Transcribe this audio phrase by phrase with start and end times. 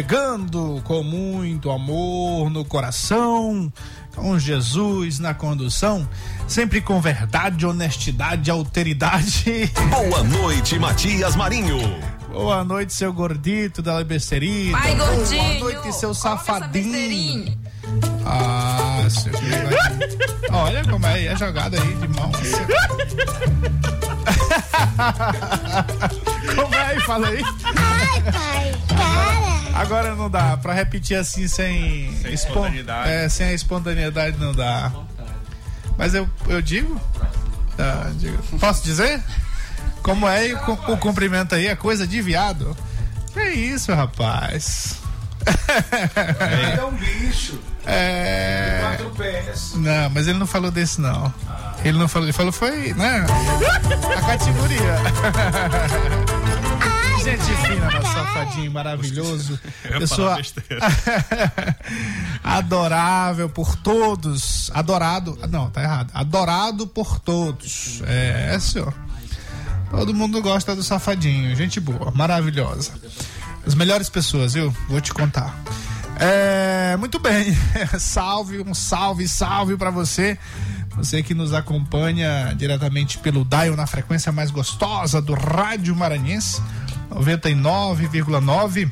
[0.00, 3.70] Chegando com muito amor no coração,
[4.16, 6.08] com Jesus na condução,
[6.48, 9.70] sempre com verdade, honestidade, alteridade.
[9.90, 11.76] Boa noite, Matias Marinho.
[12.32, 14.78] Boa noite, seu gordito da besterita.
[14.78, 15.60] Vai, gordinho.
[15.60, 17.58] Boa noite, seu safadinho.
[18.24, 19.34] Ah, seu
[20.50, 22.32] Olha como é a jogada aí de mão.
[26.56, 27.00] como é aí?
[27.00, 27.42] Fala aí.
[27.64, 29.80] Ai, pai, para.
[29.80, 33.08] Agora não dá, pra repetir assim sem, Sem espon- espontaneidade.
[33.10, 34.92] É, sem a espontaneidade não dá.
[35.96, 37.00] Mas eu, eu digo?
[37.76, 38.36] Tá, digo.
[38.58, 39.22] Posso dizer?
[40.02, 41.66] Como é o, o cumprimento aí?
[41.66, 42.76] É coisa de viado.
[43.32, 44.96] Que isso, rapaz?
[46.76, 47.58] É um bicho.
[47.86, 48.80] É.
[48.82, 49.72] Quatro pés.
[49.74, 51.32] Não, mas ele não falou desse não.
[51.84, 53.24] Ele não falou, ele falou foi, né?
[54.16, 54.96] A categoria.
[57.24, 59.60] Gente fina, nosso safadinho maravilhoso.
[59.98, 60.38] Pessoa
[62.42, 64.70] adorável por todos.
[64.72, 65.38] Adorado.
[65.50, 66.10] Não, tá errado.
[66.14, 68.02] Adorado por todos.
[68.06, 68.94] É, senhor.
[69.90, 71.54] Todo mundo gosta do safadinho.
[71.54, 72.92] Gente boa, maravilhosa.
[73.66, 74.74] As melhores pessoas, viu?
[74.88, 75.54] Vou te contar.
[76.20, 77.56] É, muito bem.
[77.98, 80.38] salve, um salve, salve pra você.
[80.94, 86.60] Você que nos acompanha diretamente pelo Dial na frequência mais gostosa do Rádio Maranhense,
[87.10, 88.90] 99,9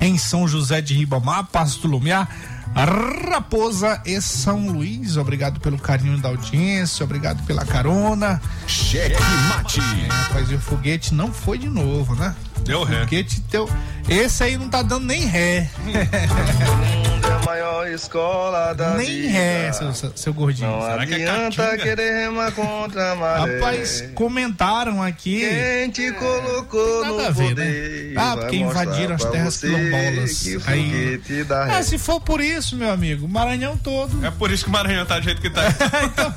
[0.00, 2.28] em São José de Ribamar, Pasto Lumiar,
[2.74, 5.16] Raposa e São Luís.
[5.16, 8.40] Obrigado pelo carinho da audiência, obrigado pela carona.
[8.68, 9.80] Cheque Mate.
[9.80, 12.36] Rapaz, e o foguete não foi de novo, né?
[12.66, 13.00] Deu ré.
[13.00, 13.68] Foguete teu.
[14.08, 15.70] Esse aí não tá dando nem ré.
[17.46, 19.28] é maior escola da nem vida.
[19.32, 20.70] ré, seu, seu, seu gordinho.
[20.70, 23.54] Não Será que é adianta querer remar contra a maré.
[23.58, 25.40] Rapaz, comentaram aqui.
[25.48, 28.20] Quem te colocou Nada no a ver, poder né?
[28.20, 30.44] Ah, porque invadiram as terras quilombolas.
[30.66, 31.20] Aí-
[31.70, 34.24] É, se for por isso, meu amigo, Maranhão todo.
[34.24, 35.62] É por isso que o Maranhão tá do jeito que tá.
[36.04, 36.34] então,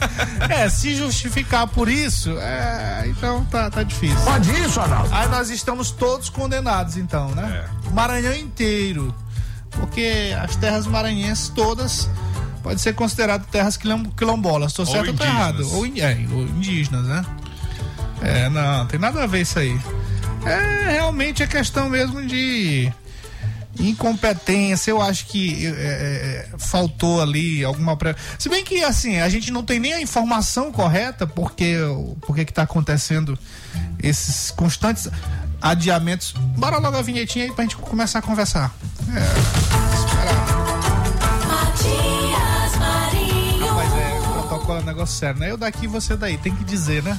[0.49, 4.19] é, se justificar por isso, é, então tá, tá difícil.
[4.23, 5.09] Pode isso, Arnaldo.
[5.11, 7.65] Aí nós estamos todos condenados, então, né?
[7.87, 9.13] O Maranhão inteiro.
[9.71, 12.09] Porque as terras maranhenses todas
[12.61, 14.73] podem ser consideradas terras quilom- quilombolas.
[14.73, 15.35] Tô Ou certo ou indígenas.
[15.35, 15.71] errado?
[15.73, 17.25] Ou, é, ou indígenas, né?
[18.21, 19.79] É, não, tem nada a ver isso aí.
[20.45, 22.91] É realmente é questão mesmo de
[23.79, 24.91] incompetência.
[24.91, 27.95] Eu acho que é, é, faltou ali alguma.
[27.95, 28.15] Pre...
[28.37, 31.75] Se bem que assim, a gente não tem nem a informação correta porque
[32.21, 33.37] porque que tá acontecendo
[34.01, 35.09] esses constantes
[35.61, 36.33] adiamentos.
[36.57, 38.71] Bora logo a vinhetinha aí pra gente começar a conversar.
[39.09, 39.19] É.
[41.47, 43.73] Matias Marinho.
[43.73, 45.51] Mas é, o protocolo é um negócio sério, né?
[45.51, 47.17] Eu daqui, você daí, tem que dizer, né?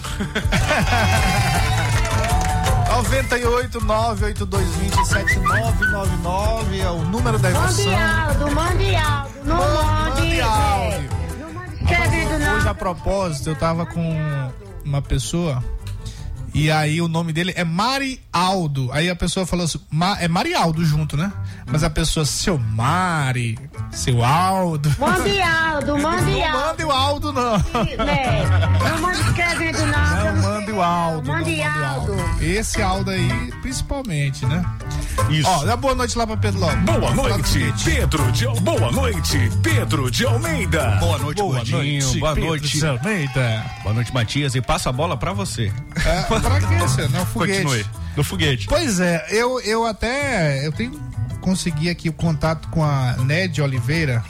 [2.91, 7.85] 98 98220 7999 é o número da emoção.
[7.87, 9.31] Mande Aldo, mande Aldo.
[9.45, 10.21] Não mande.
[10.21, 11.11] Mande áudio.
[12.39, 14.51] Não Hoje, a propósito, eu tava com
[14.85, 15.63] uma pessoa
[16.55, 18.91] e aí o nome dele é Mari Aldo.
[18.93, 21.33] Aí a pessoa falou assim, Ma- é Marialdo junto, né?
[21.67, 23.59] Mas a pessoa, seu Mari,
[23.91, 24.91] seu Aldo.
[24.99, 26.59] Mande Aldo, mande Não Aldo.
[26.67, 27.57] mande o Aldo, não.
[28.05, 28.43] Né?
[28.91, 30.35] Não mande escrevendo não.
[30.35, 31.27] Não mande o Aldo.
[31.29, 32.15] não Mande Aldo.
[32.41, 34.65] Esse Aldo aí, principalmente, né?
[35.31, 35.49] Isso.
[35.49, 36.77] Ó, dá boa noite lá pra Pedro Lobo.
[36.77, 37.75] Boa noite.
[37.85, 40.97] Pedro de Boa noite, Pedro de Almeida.
[41.01, 42.03] Boa noite, Boa gordinho.
[42.05, 42.87] noite, Boa Pedro noite.
[42.87, 43.65] Almeida.
[43.83, 44.55] Boa noite, Matias.
[44.55, 45.73] E passa a bola pra você.
[46.05, 47.11] É, pra que, senhor?
[47.11, 47.63] Não, foguete.
[47.63, 47.87] Continue.
[48.17, 48.67] Do foguete.
[48.67, 50.67] Pois é, eu, eu até.
[50.67, 51.11] Eu tenho
[51.41, 54.23] consegui aqui o contato com a Ned Oliveira.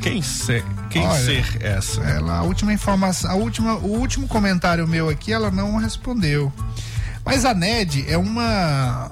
[0.00, 2.00] Quem ser, quem Olha, ser essa?
[2.02, 6.52] Ela, a última informação, a última, o último comentário meu aqui, ela não respondeu.
[7.24, 9.10] Mas a NED é uma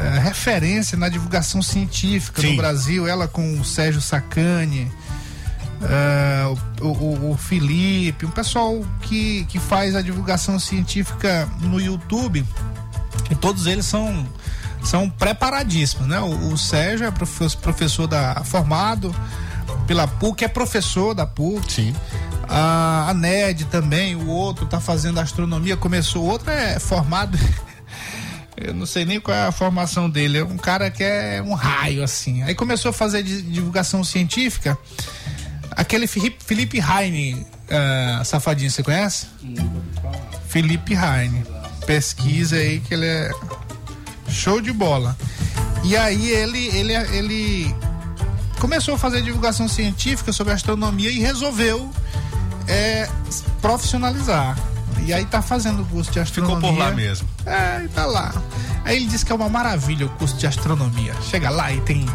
[0.00, 2.50] é, referência na divulgação científica Sim.
[2.52, 4.90] no Brasil, ela com o Sérgio Sacani,
[5.82, 6.44] é,
[6.80, 12.44] o, o- o Felipe, um pessoal que, que faz a divulgação científica no YouTube,
[13.30, 14.26] e todos eles são
[14.82, 16.20] são preparadíssimos, né?
[16.20, 19.14] O, o Sérgio é profe- professor da formado
[19.88, 21.72] pela PUC, é professor da PUC.
[21.72, 21.94] Sim.
[22.48, 27.36] A, a NED também, o outro tá fazendo astronomia, começou, o outro é formado.
[28.60, 30.38] Eu não sei nem qual é a formação dele.
[30.38, 32.42] É um cara que é um raio, assim.
[32.42, 34.76] Aí começou a fazer di- divulgação científica.
[35.70, 39.26] Aquele Felipe, Heine, ah, safadinho, você conhece?
[40.48, 41.44] Felipe Heine.
[41.86, 43.30] Pesquisa aí que ele é
[44.28, 45.16] show de bola.
[45.84, 47.74] E aí ele, ele, ele
[48.58, 51.90] começou a fazer divulgação científica sobre astronomia e resolveu
[52.66, 53.08] é,
[53.62, 54.58] profissionalizar.
[55.06, 56.70] E aí tá fazendo o curso de Ficou astronomia.
[56.72, 57.28] por lá mesmo.
[57.48, 58.32] É, e tá lá.
[58.84, 61.12] Aí ele disse que é uma maravilha o curso de astronomia.
[61.30, 62.06] Chega lá e tem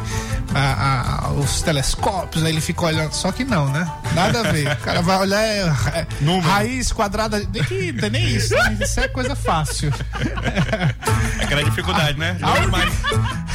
[0.55, 3.13] a- a- os telescópios, aí ele fica olhando.
[3.13, 3.87] Só que não, né?
[4.15, 4.71] Nada a ver.
[4.71, 5.59] O cara vai olhar é,
[5.93, 6.47] é, Número.
[6.47, 7.39] raiz quadrada.
[7.53, 8.77] Nem que tem nem isso, né?
[8.81, 9.93] Isso é coisa fácil.
[11.41, 12.37] Aquela dificuldade, né?
[12.39, 12.93] 2 mais,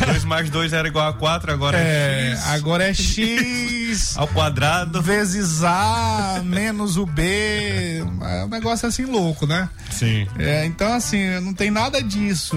[0.06, 4.28] dois mais 2 era igual a 4, agora é, É, X agora é X ao
[4.28, 5.00] quadrado.
[5.02, 8.04] vezes A menos o B.
[8.22, 9.68] É um negócio assim louco, né?
[9.90, 10.26] Sim.
[10.38, 12.56] É, então, assim, não tem nada disso.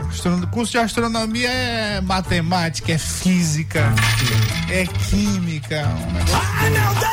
[0.00, 3.92] É, astro- curso de astronomia é matemática, é física,
[4.70, 5.86] é química.
[5.86, 7.12] Um negócio Ai, meu Deus!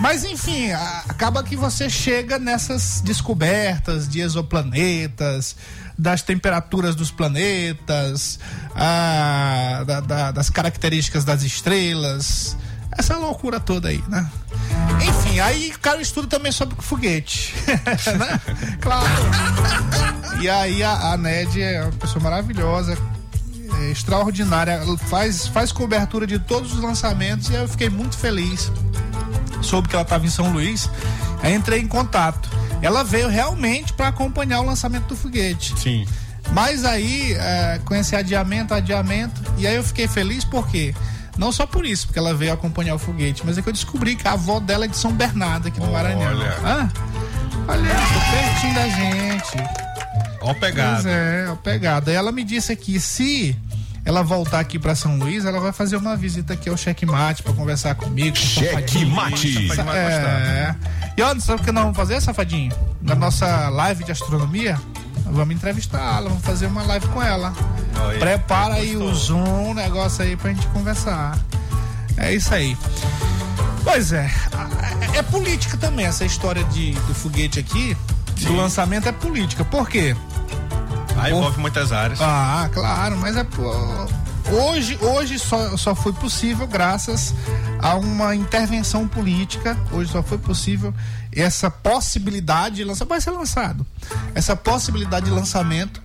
[0.00, 5.56] Mas, enfim, acaba que você chega nessas descobertas de exoplanetas,
[5.98, 8.38] das temperaturas dos planetas,
[8.74, 12.56] ah, da- da- das características das estrelas.
[12.98, 14.28] Essa loucura toda aí, né?
[15.06, 17.54] Enfim, aí o cara estuda também sobre foguete.
[17.66, 18.40] né?
[18.80, 19.06] Claro.
[20.40, 22.98] E aí a, a Ned é uma pessoa maravilhosa,
[23.80, 24.80] é extraordinária.
[25.08, 28.70] Faz, faz cobertura de todos os lançamentos e eu fiquei muito feliz.
[29.62, 30.88] Soube que ela estava em São Luís.
[31.42, 32.50] Aí entrei em contato.
[32.82, 35.78] Ela veio realmente para acompanhar o lançamento do foguete.
[35.78, 36.06] Sim.
[36.50, 40.94] Mas aí, é, com esse adiamento, adiamento, e aí eu fiquei feliz porque.
[41.38, 44.16] Não só por isso, porque ela veio acompanhar o foguete, mas é que eu descobri
[44.16, 46.20] que a avó dela é de São Bernardo, aqui no Maranhão.
[46.30, 46.56] Olha.
[46.62, 46.88] Ah,
[47.68, 49.70] olha isso, pertinho da gente.
[50.40, 51.08] Ó, Pois pegada.
[51.08, 52.10] é, ó, pegada.
[52.10, 53.56] E ela me disse que se
[54.04, 57.52] ela voltar aqui pra São Luís, ela vai fazer uma visita aqui ao Checkmate pra
[57.52, 58.36] conversar comigo.
[58.36, 59.10] com o Cheque Safadinho.
[59.14, 59.68] Mate.
[59.68, 60.74] Safadinho vai É.
[61.16, 62.72] E olha, sabe o que nós vamos fazer, Safadinho?
[63.00, 64.78] Na nossa live de astronomia,
[65.32, 67.52] vamos entrevistá-la, vamos fazer uma live com ela.
[68.00, 69.12] Olha, Prepara aí o.
[69.14, 71.38] Zoom, o negócio aí pra gente conversar.
[72.16, 72.76] É isso aí.
[73.84, 77.96] Pois é, a- é política também essa história de, do foguete aqui,
[78.36, 78.56] do Sim.
[78.56, 79.64] lançamento é política.
[79.64, 80.14] Por quê?
[81.16, 82.20] Aí envolve muitas áreas.
[82.20, 84.06] Ah, claro, mas é pô,
[84.50, 87.34] hoje, hoje só, só foi possível graças
[87.78, 89.76] a uma intervenção política.
[89.92, 90.94] Hoje só foi possível
[91.34, 93.86] essa possibilidade de lançar, vai ser lançado.
[94.34, 96.02] Essa possibilidade de lançamento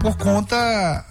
[0.00, 0.56] por conta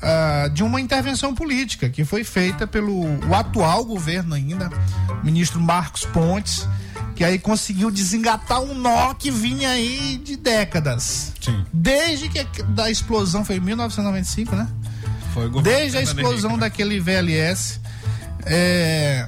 [0.02, 4.70] ah, de uma intervenção política que foi feita pelo o atual governo ainda,
[5.24, 6.68] ministro Marcos Pontes,
[7.16, 11.34] que aí conseguiu desengatar um nó que vinha aí de décadas.
[11.40, 11.64] Sim.
[11.72, 14.68] Desde que a- da explosão foi em 1995, né?
[15.62, 16.58] Desde a explosão né?
[16.60, 17.80] daquele VLS,
[18.46, 19.28] é,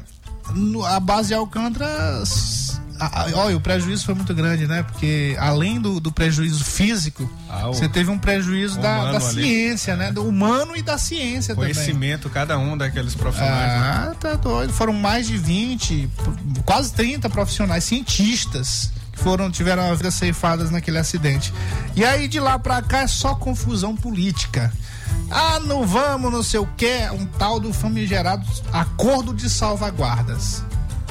[0.54, 4.84] no- a base de Alcântara, s- a- a- olha, o prejuízo foi muito grande, né?
[4.84, 9.42] Porque além do, do prejuízo físico, Ah, o- você teve um prejuízo da, da ali.
[9.42, 10.12] ciência, né?
[10.12, 11.74] Do humano e da ciência também.
[11.74, 13.72] Conhecimento, cada um daqueles profissionais.
[13.82, 14.08] né?
[14.12, 14.72] Ah, tá doido.
[14.74, 20.70] Foram mais de 20, p- quase 30 profissionais, cientistas, que foram, tiveram a vida ceifadas
[20.70, 21.52] naquele acidente.
[21.96, 24.72] E aí de lá pra cá é só confusão política.
[25.30, 30.64] Ah, não vamos, não sei o que, um tal do famigerado acordo de salvaguardas.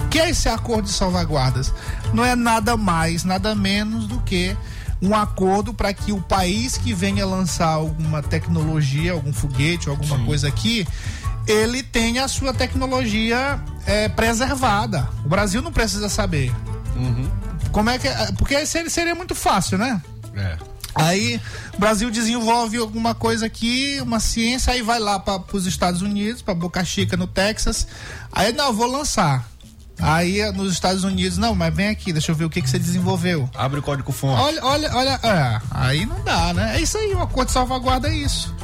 [0.05, 1.73] O que é esse acordo de salvaguardas?
[2.13, 4.57] Não é nada mais, nada menos do que
[5.01, 10.49] um acordo para que o país que venha lançar alguma tecnologia, algum foguete, alguma coisa
[10.49, 10.87] aqui,
[11.47, 15.09] ele tenha a sua tecnologia é, preservada.
[15.25, 16.53] O Brasil não precisa saber.
[17.73, 18.09] Como é que.
[18.09, 18.33] é?
[18.33, 20.01] Porque seria, seria muito fácil, né?
[20.35, 20.59] É.
[21.03, 21.41] Aí
[21.75, 26.43] o Brasil desenvolve alguma coisa aqui, uma ciência, aí vai lá para os Estados Unidos,
[26.43, 27.87] para Boca Chica, no Texas.
[28.33, 29.49] Aí não, vou lançar.
[29.99, 32.79] Aí nos Estados Unidos, não, mas vem aqui, deixa eu ver o que, que você
[32.79, 33.49] desenvolveu.
[33.55, 34.41] Abre o código fonte.
[34.41, 36.77] Olha, olha, olha, é, aí não dá, né?
[36.77, 38.55] É isso aí, o acordo de salvaguarda é isso.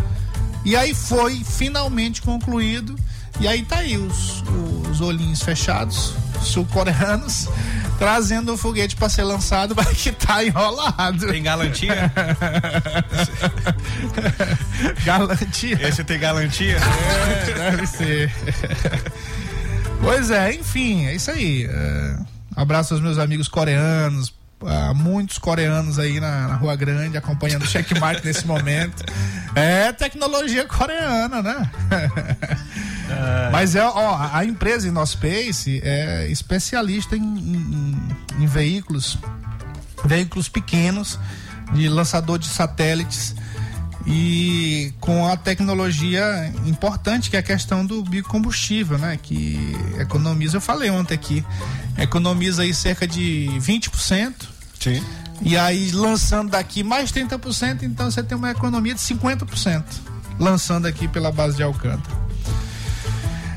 [0.65, 2.97] E aí foi finalmente concluído
[3.39, 4.43] E aí tá aí os,
[4.91, 7.49] os olhinhos fechados, sul-coreanos,
[7.99, 11.27] trazendo o foguete para ser lançado, mas que tá enrolado.
[11.27, 12.13] Tem galantia?
[15.05, 15.89] Galantia.
[15.89, 16.77] Esse tem galantia?
[16.77, 18.33] É, deve ser.
[20.01, 21.69] pois é, enfim, é isso aí.
[21.71, 22.19] É,
[22.55, 24.33] abraço aos meus amigos coreanos.
[24.65, 29.05] Ah, muitos coreanos aí na, na Rua Grande acompanhando o checkmate nesse momento.
[29.55, 31.71] É tecnologia coreana, né?
[33.53, 39.19] Mas é, ó, a empresa InnoSpace é especialista em, em- em veículos,
[40.05, 41.19] veículos pequenos,
[41.73, 43.35] de lançador de satélites
[44.07, 49.19] e com a tecnologia importante que é a questão do biocombustível, né?
[49.21, 51.45] Que economiza, eu falei ontem aqui,
[51.99, 54.33] economiza aí cerca de 20%.
[54.79, 55.03] Sim.
[55.43, 59.85] E aí lançando daqui mais 30%, então você tem uma economia de 50%.
[60.39, 62.27] Lançando aqui pela base de Alcântara.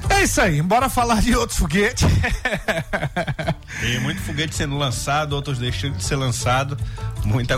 [0.10, 2.06] É isso aí, bora falar de outro foguete.
[3.79, 6.77] Tem muito foguete sendo lançado, outros deixando de ser lançado.
[7.24, 7.56] Muita,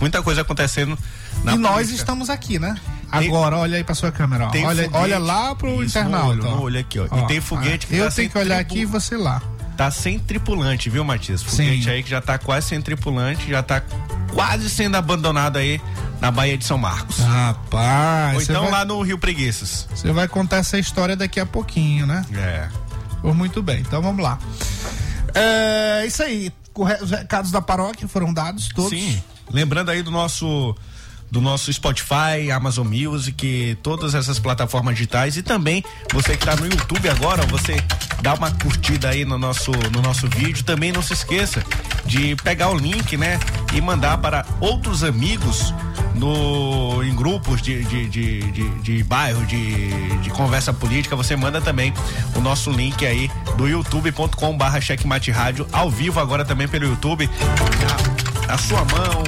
[0.00, 0.98] muita coisa acontecendo
[1.44, 2.74] na e nós estamos aqui, né?
[3.10, 4.48] Agora, olha aí pra sua câmera, ó.
[4.48, 6.24] Olha, foguete- olha lá pro Isso, internauta.
[6.24, 6.50] no olho, ó.
[6.56, 7.04] no olho aqui, ó.
[7.04, 9.42] E tem foguete que Eu tá tenho que olhar tripu- aqui e você lá.
[9.76, 11.42] Tá sem tripulante, viu, Matias?
[11.42, 11.90] Foguete Sim.
[11.90, 13.82] aí que já tá quase sem tripulante, já tá
[14.32, 15.80] quase sendo abandonado aí
[16.20, 17.18] na Baía de São Marcos.
[17.18, 19.88] Rapaz, Ou então vai, lá no Rio Preguiças.
[19.94, 22.24] você vai contar essa história daqui a pouquinho, né?
[22.34, 22.68] É.
[23.20, 24.38] Pois muito bem, então vamos lá.
[25.34, 26.52] É isso aí.
[26.74, 28.90] Os recados da paróquia foram dados todos.
[28.90, 29.22] Sim.
[29.50, 30.74] Lembrando aí do nosso
[31.32, 36.66] do nosso Spotify, Amazon Music, todas essas plataformas digitais e também você que está no
[36.66, 37.82] YouTube agora, você
[38.20, 40.62] dá uma curtida aí no nosso no nosso vídeo.
[40.62, 41.64] Também não se esqueça
[42.04, 43.40] de pegar o link, né,
[43.72, 45.72] e mandar para outros amigos
[46.14, 51.16] no em grupos de de, de, de, de bairro, de, de conversa política.
[51.16, 51.94] Você manda também
[52.36, 57.30] o nosso link aí do youtube.com/barra checkmate rádio ao vivo agora também pelo YouTube
[58.46, 59.24] na sua mão,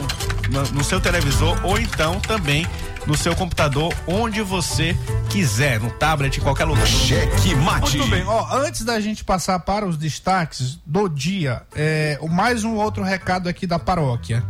[0.51, 2.67] no, seu televisor ou então também
[3.07, 4.97] no seu computador, onde você
[5.29, 6.87] quiser, no tablet, em qualquer lugar.
[6.87, 7.99] Cheque mate.
[7.99, 12.65] Muito bem, ó, antes da gente passar para os destaques do dia, é, o- mais
[12.65, 14.43] um outro recado aqui da paróquia.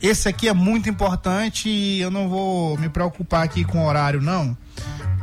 [0.00, 4.22] Esse aqui é muito importante e eu não vou me preocupar aqui com o horário,
[4.22, 4.56] não.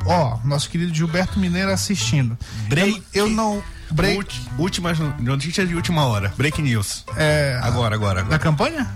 [0.06, 2.38] Ó, nosso querido Gilberto Mineiro assistindo.
[2.68, 3.02] Break.
[3.14, 3.64] Eu, eu não.
[3.90, 4.40] Break.
[4.60, 6.34] Últimas notícias de última hora.
[6.38, 7.06] Break news.
[7.16, 8.40] É, Agora, agora, Da agora.
[8.40, 8.88] campanha?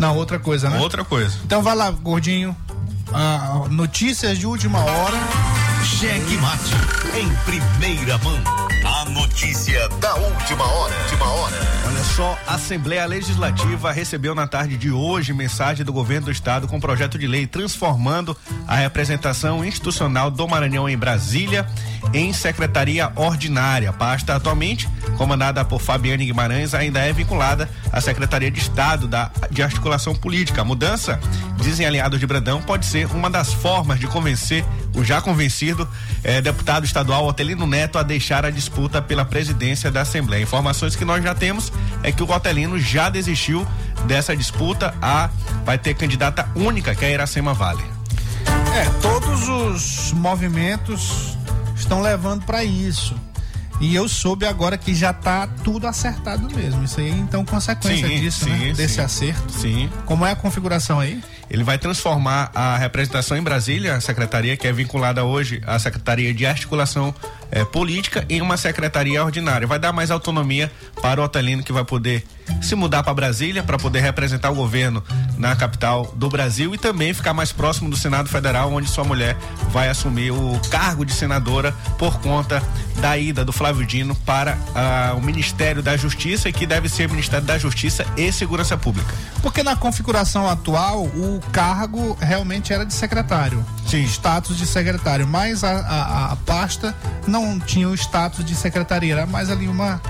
[0.00, 0.78] Não, outra coisa, né?
[0.78, 1.36] Outra coisa.
[1.44, 2.56] Então vai lá, gordinho.
[3.12, 5.59] Ah, notícias de última hora.
[5.84, 6.72] Cheque mate.
[7.18, 8.38] Em primeira mão.
[8.84, 10.94] A notícia da última hora.
[11.02, 11.56] Última hora.
[11.86, 16.68] Olha só, a Assembleia Legislativa recebeu na tarde de hoje mensagem do governo do estado
[16.68, 21.66] com projeto de lei transformando a representação institucional do Maranhão em Brasília
[22.12, 23.92] em secretaria ordinária.
[23.92, 29.62] Pasta atualmente, comandada por Fabiane Guimarães, ainda é vinculada à Secretaria de Estado da, de
[29.62, 30.62] Articulação Política.
[30.62, 31.20] A mudança,
[31.58, 35.88] dizem aliados de Brandão, pode ser uma das formas de convencer o já convencido
[36.22, 40.42] eh, deputado estadual Otelino Neto a deixar a disputa pela presidência da Assembleia.
[40.42, 43.66] Informações que nós já temos é que o Otelino já desistiu
[44.06, 44.94] dessa disputa.
[45.00, 45.30] A
[45.64, 47.82] vai ter candidata única, que é a Iracema Vale.
[48.74, 51.36] É, todos os movimentos
[51.76, 53.14] estão levando para isso.
[53.80, 56.84] E eu soube agora que já tá tudo acertado mesmo.
[56.84, 58.72] Isso aí, então, consequência Sim, disso, sim, né?
[58.74, 59.00] Desse sim.
[59.00, 59.52] acerto.
[59.52, 59.90] Sim.
[60.04, 61.22] Como é a configuração aí?
[61.50, 66.32] Ele vai transformar a representação em Brasília, a secretaria que é vinculada hoje à Secretaria
[66.32, 67.14] de Articulação
[67.50, 69.66] eh, Política, em uma secretaria ordinária.
[69.66, 72.24] Vai dar mais autonomia para o Otelino que vai poder
[72.60, 75.02] se mudar para Brasília para poder representar o governo
[75.38, 79.36] na capital do Brasil e também ficar mais próximo do Senado Federal, onde sua mulher
[79.70, 82.62] vai assumir o cargo de senadora por conta
[83.00, 87.46] da ida do Flávio Dino para ah, o Ministério da Justiça, que deve ser Ministério
[87.46, 89.14] da Justiça e Segurança Pública.
[89.42, 93.64] Porque na configuração atual, o cargo realmente era de secretário.
[93.90, 94.04] Sim.
[94.04, 95.26] Status de secretário.
[95.26, 96.94] Mas a, a- a pasta
[97.26, 99.12] não tinha o status de secretaria.
[99.12, 100.00] Era mais ali uma,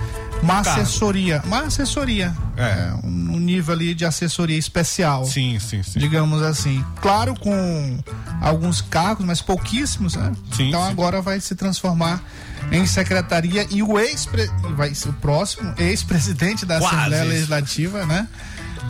[0.43, 0.81] uma Cargo.
[0.83, 1.43] assessoria.
[1.45, 2.35] Uma assessoria.
[2.57, 2.93] É.
[3.03, 5.25] um, um nível ali de assessoria especial.
[5.25, 5.99] Sim, sim, sim.
[5.99, 6.85] digamos assim.
[7.01, 7.99] Claro, com
[8.41, 10.33] alguns cargos, mas pouquíssimos, né?
[10.55, 10.91] Sim, então sim.
[10.91, 12.23] agora vai se transformar
[12.71, 14.29] em secretaria e o ex
[14.77, 17.25] vai ser o próximo ex-presidente da Quase Assembleia.
[17.25, 18.29] Legislativa, né?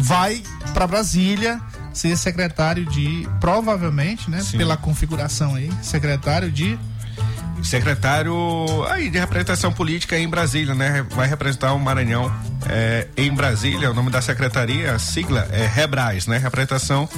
[0.00, 0.42] Vai
[0.74, 1.60] para Brasília
[1.92, 4.58] ser secretário de provavelmente, né, Sim.
[4.58, 6.78] pela configuração aí, secretário de
[7.62, 8.34] secretário
[8.88, 11.04] aí de representação política em Brasília, né?
[11.10, 12.32] Vai representar o Maranhão
[12.66, 13.90] é, em Brasília.
[13.90, 16.38] O nome da secretaria, a sigla é Rebras, né?
[16.38, 17.08] Representação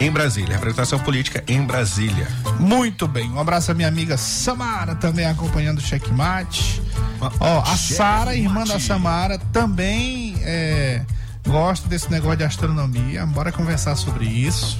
[0.00, 0.54] em Brasília.
[0.54, 2.26] Representação política em Brasília.
[2.58, 3.30] Muito bem.
[3.30, 6.82] Um abraço à minha amiga Samara, também acompanhando o checkmate.
[7.40, 11.02] Ó, a Sara, irmã da Samara, também é,
[11.46, 13.24] gosta desse negócio de astronomia.
[13.26, 14.78] Bora conversar sobre isso.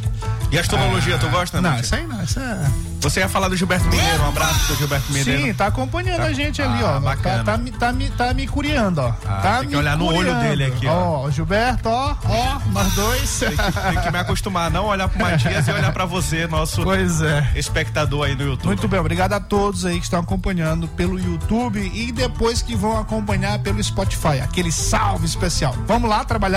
[0.50, 2.22] E astrologia, tu gosta, Não, isso aí não.
[2.22, 2.70] Isso é...
[3.00, 5.42] Você ia falar do Gilberto Mineiro, um abraço pro Gilberto Mineiro.
[5.42, 6.24] Sim, tá acompanhando Tá.
[6.24, 6.92] a gente ali, Ah, ó.
[6.94, 7.44] Tá, bacana.
[7.44, 9.08] tá, me- tá, me- tá me curiando, ó.
[9.26, 10.40] Ah, tá tem que olhar no olho curiando.
[10.40, 11.24] dele aqui, ó.
[11.26, 13.38] Ó, Gilberto, ó, ó, nós dois.
[13.40, 16.82] Tem que, tem que me acostumar não olhar pro Matias e olhar pra você, nosso
[16.82, 17.46] pois é.
[17.56, 18.66] espectador aí no YouTube.
[18.68, 22.96] Muito bem, obrigado a todos aí que estão acompanhando pelo YouTube e depois que vão
[22.98, 24.40] acompanhar pelo Spotify.
[24.42, 25.74] Aquele salve especial.
[25.86, 26.53] Vamos lá trabalhar?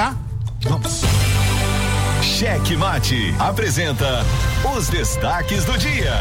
[0.61, 1.01] Vamos.
[2.21, 4.23] Cheque Mate apresenta
[4.77, 6.13] os destaques do dia.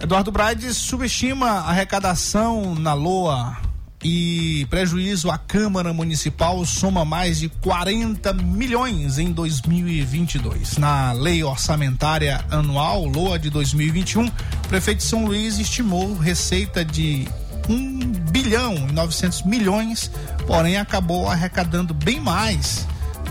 [0.00, 3.56] Eduardo Brades subestima a arrecadação na LOA
[4.02, 10.78] e prejuízo à Câmara Municipal soma mais de 40 milhões em 2022.
[10.78, 14.32] Na Lei Orçamentária Anual LOA de 2021, o
[14.68, 17.28] prefeito de São Luís estimou receita de
[17.68, 17.98] 1
[18.30, 20.10] bilhão e 900 milhões,
[20.46, 22.86] porém acabou arrecadando bem mais,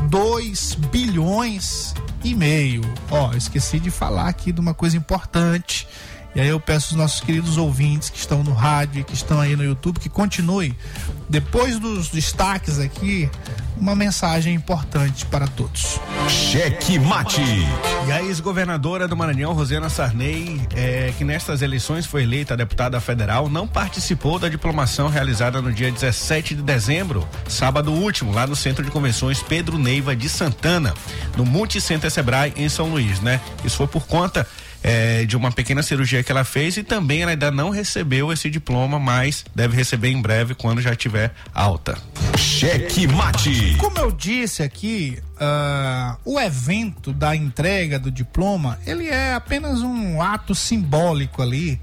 [0.09, 2.81] 2 bilhões e meio.
[3.09, 5.87] Ó, esqueci de falar aqui de uma coisa importante.
[6.37, 9.41] E aí eu peço aos nossos queridos ouvintes que estão no rádio e que estão
[9.41, 10.77] aí no YouTube que continuem,
[11.27, 13.27] depois dos destaques aqui,
[13.75, 15.99] uma mensagem importante para todos.
[16.29, 17.41] Cheque Mate.
[18.07, 23.49] E a ex-governadora do Maranhão, Rosana Sarney, é, que nestas eleições foi eleita deputada federal,
[23.49, 28.85] não participou da diplomação realizada no dia 17 de dezembro, sábado último, lá no Centro
[28.85, 30.93] de Convenções Pedro Neiva de Santana,
[31.35, 33.41] no Multicenter Sebrae, em São Luís, né?
[33.65, 34.45] Isso foi por conta
[34.83, 38.49] é, de uma pequena cirurgia que ela fez e também ela ainda não recebeu esse
[38.49, 41.97] diploma, mas deve receber em breve quando já tiver alta.
[42.37, 43.75] Cheque Mate.
[43.77, 50.21] Como eu disse aqui, ah, o evento da entrega do diploma, ele é apenas um
[50.21, 51.79] ato simbólico ali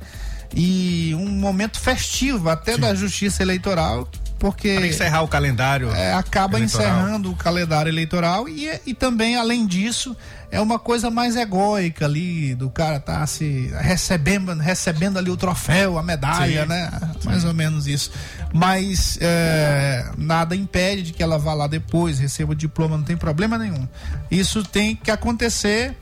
[0.54, 4.08] e um momento festivo até da Justiça Eleitoral,
[4.44, 5.90] porque Para encerrar o calendário.
[5.92, 6.86] é, acaba eleitoral.
[6.86, 10.14] encerrando o calendário eleitoral e, e também, além disso,
[10.50, 15.98] é uma coisa mais egóica ali, do cara tá se recebendo, recebendo ali o troféu,
[15.98, 16.68] a medalha, Sim.
[16.68, 16.90] né?
[17.24, 18.10] Mais ou menos isso.
[18.52, 23.16] Mas é, nada impede de que ela vá lá depois, receba o diploma, não tem
[23.16, 23.88] problema nenhum.
[24.30, 25.96] Isso tem que acontecer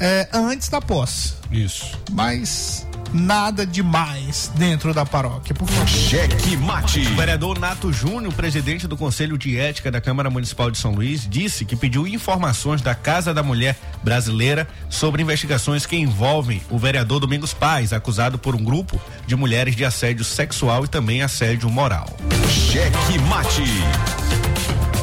[0.00, 1.34] é, antes da posse.
[1.52, 1.96] Isso.
[2.10, 2.84] Mas
[3.16, 5.88] nada demais dentro da paróquia, por favor.
[5.88, 7.00] Cheque Mate.
[7.00, 11.26] O vereador Nato Júnior, presidente do Conselho de Ética da Câmara Municipal de São Luís,
[11.28, 17.18] disse que pediu informações da Casa da Mulher Brasileira sobre investigações que envolvem o vereador
[17.18, 22.16] Domingos Paz, acusado por um grupo de mulheres de assédio sexual e também assédio moral.
[22.48, 24.55] Cheque Mate.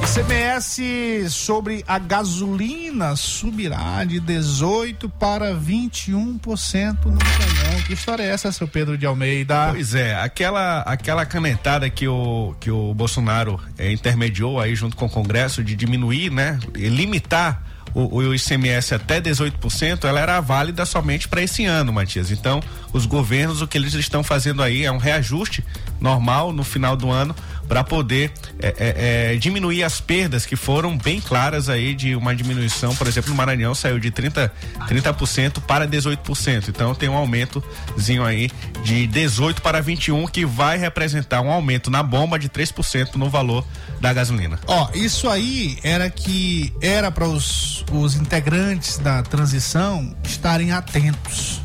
[0.04, 7.82] ICMS sobre a gasolina subirá de 18 para 21% no canhão.
[7.88, 9.70] Que história é essa, seu Pedro de Almeida?
[9.72, 15.06] Pois é, aquela aquela canetada que o que o Bolsonaro eh, intermediou aí junto com
[15.06, 17.64] o Congresso de diminuir, né, limitar
[17.94, 22.32] o, o ICMS até 18%, ela era válida somente para esse ano, Matias.
[22.32, 22.62] Então,
[22.92, 25.64] os governos o que eles estão fazendo aí é um reajuste
[26.00, 27.36] normal no final do ano
[27.68, 32.36] para poder eh, eh, eh, diminuir as perdas que foram bem claras aí de uma
[32.36, 34.52] diminuição, por exemplo, no Maranhão saiu de 30
[34.88, 36.70] 30% para 18%.
[36.70, 38.50] Então tem um aumentozinho aí
[38.84, 43.66] de 18 para 21 que vai representar um aumento na bomba de 3% no valor
[44.00, 44.60] da gasolina.
[44.68, 51.62] Ó, isso aí era que era para os, os integrantes da transição estarem atentos.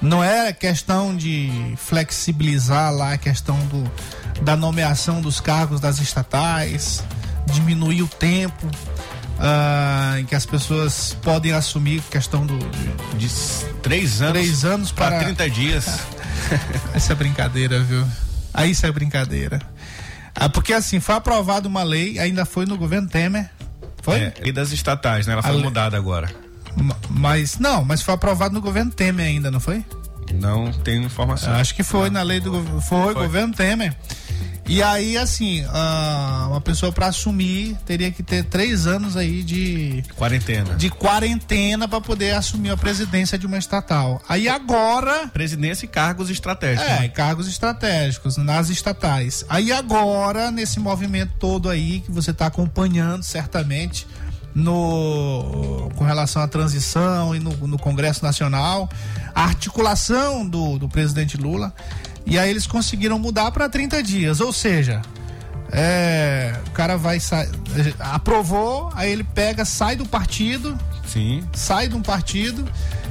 [0.00, 3.90] Não era questão de flexibilizar lá a questão do,
[4.42, 7.02] da nomeação dos cargos das estatais,
[7.52, 8.68] diminuir o tempo
[9.38, 12.58] ah, em que as pessoas podem assumir questão do,
[13.16, 13.34] de- De
[13.82, 15.86] três anos, Três anos para- 30 dias.
[16.94, 18.06] Essa é brincadeira, viu?
[18.54, 19.60] Aí isso é brincadeira.
[20.34, 23.50] Ah, porque assim, foi aprovada uma lei, ainda foi no governo Temer.
[24.02, 24.18] Foi?
[24.20, 25.32] É, e das estatais, né?
[25.32, 26.30] Ela foi Ale- mudada agora.
[26.76, 29.84] Ma- Mas, não, mas foi aprovado no governo Temer ainda, não foi?
[30.34, 31.52] Não tenho informação.
[31.54, 32.80] Acho que foi na lei do governo.
[32.82, 33.22] Foi, Foi.
[33.26, 33.96] governo Temer.
[34.68, 35.64] E aí, assim,
[36.48, 40.74] uma pessoa para assumir teria que ter três anos aí de, Quarentena.
[40.74, 44.20] de quarentena para poder assumir a presidência de uma estatal.
[44.28, 45.28] Aí agora.
[45.28, 46.90] Presidência e cargos estratégicos.
[46.90, 47.08] É, né?
[47.08, 49.44] cargos estratégicos, nas estatais.
[49.48, 54.04] Aí agora, nesse movimento todo aí, que você está acompanhando certamente,
[54.52, 58.88] no com relação à transição e no, no Congresso Nacional,
[59.34, 61.74] a articulação do, do presidente Lula,
[62.26, 65.00] e aí eles conseguiram mudar para 30 dias, ou seja,
[65.72, 67.48] é, o cara vai sair,
[67.98, 71.42] aprovou, aí ele pega, sai do partido, Sim.
[71.54, 72.66] sai de um partido,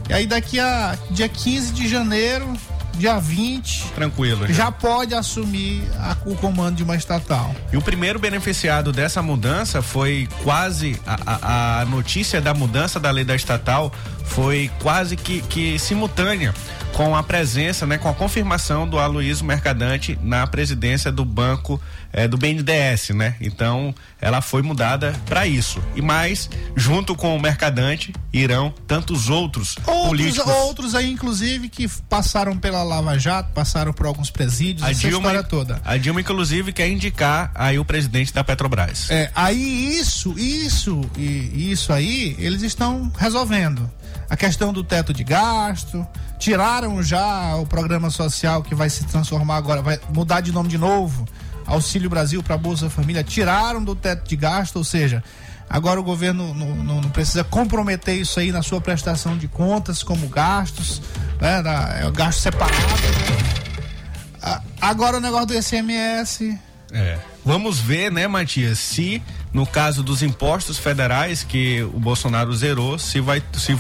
[0.10, 2.54] e aí daqui a dia 15 de janeiro,
[2.94, 4.48] dia 20, Tranquilo.
[4.54, 7.54] já pode assumir a- o comando de uma estatal.
[7.74, 13.12] E o primeiro beneficiado dessa mudança foi quase a, a- a notícia da mudança da
[13.12, 13.92] lei da estatal
[14.26, 16.54] foi quase que, que simultânea
[16.94, 21.80] com a presença, né, com a confirmação do Aloysio Mercadante na presidência do banco
[22.14, 23.36] eh, do BNDES, né?
[23.42, 25.84] Então ela foi mudada para isso.
[25.94, 30.48] E mais, junto com o Mercadante, irão tantos outros, Outros, políticos.
[30.48, 35.44] outros aí, inclusive, que passaram pela Lava Jato, passaram por alguns presídios, A Dilma, história
[35.44, 35.82] toda.
[35.84, 39.12] a Dilma, inclusive, quer indicar aí o presidente da Petrobras.
[39.12, 43.92] É, aí isso, isso e isso aí, eles estão resolvendo.
[44.30, 46.06] A questão do teto de gasto,
[46.40, 50.78] tiraram já o programa social que vai se transformar agora, vai mudar de nome de
[50.78, 51.26] novo,
[51.66, 55.24] Auxílio Brasil para Bolsa Família, tiraram do teto de gasto, ou seja,
[55.70, 60.04] agora o governo não, não- não precisa comprometer isso aí na sua prestação de contas
[60.04, 61.02] como gastos,
[61.40, 61.62] né,
[62.02, 62.76] é o gasto separado.
[64.42, 64.62] né?
[64.82, 66.60] Agora o negócio do ICMS,
[66.92, 67.18] É.
[67.46, 69.22] Vamos ver, né, Matias, se
[69.54, 73.78] no caso dos impostos federais que o Bolsonaro zerou, se vai, se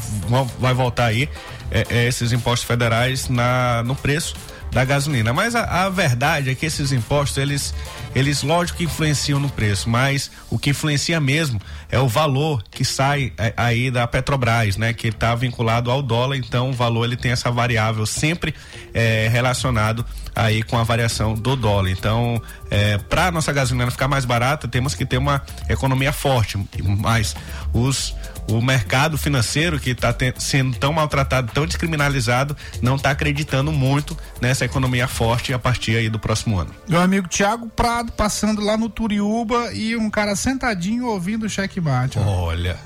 [0.59, 1.27] vai voltar aí
[1.71, 4.35] é, é, esses impostos federais na, no preço
[4.71, 5.33] da gasolina.
[5.33, 7.73] Mas a, a verdade é que esses impostos, eles,
[8.13, 12.85] eles lógico que influenciam no preço, mas o que influencia mesmo é o valor que
[12.85, 17.17] sai é, aí da Petrobras, né, que está vinculado ao dólar, então o valor ele
[17.17, 18.53] tem essa variável sempre
[18.93, 21.89] é, relacionado aí com a variação do dólar.
[21.89, 26.57] Então, é, para nossa gasolina ficar mais barata, temos que ter uma economia forte.
[26.83, 27.35] Mas
[27.73, 28.13] os
[28.47, 34.65] o mercado financeiro que está sendo tão maltratado, tão descriminalizado, não está acreditando muito nessa
[34.65, 36.71] economia forte a partir aí do próximo ano.
[36.87, 42.19] Meu amigo Thiago Prado passando lá no Turiúba e um cara sentadinho ouvindo o checkmate.
[42.19, 42.77] Olha.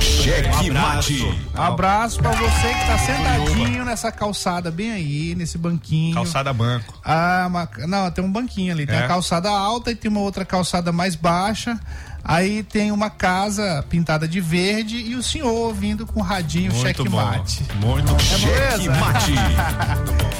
[0.00, 1.22] Cheque mate.
[1.56, 6.14] Um abraço pra você que tá sentadinho nessa calçada bem aí, nesse banquinho.
[6.14, 6.98] Calçada banco.
[7.04, 8.86] Ah, uma- não, tem um banquinho ali.
[8.86, 9.04] Tem É?
[9.04, 11.78] a calçada alta e tem uma outra calçada mais baixa.
[12.24, 17.04] Aí tem uma casa pintada de verde e o senhor ouvindo com o radinho Muito
[17.04, 17.18] bom.
[17.20, 17.62] checkmate.
[17.76, 18.18] Muito bom.
[18.18, 19.32] Cheque mate.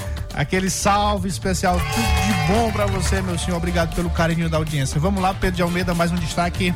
[0.36, 3.56] Aquele salve especial, tudo de bom pra você, meu senhor.
[3.56, 5.00] Obrigado pelo carinho da audiência.
[5.00, 6.74] Vamos lá, Pedro de Almeida, mais um destaque.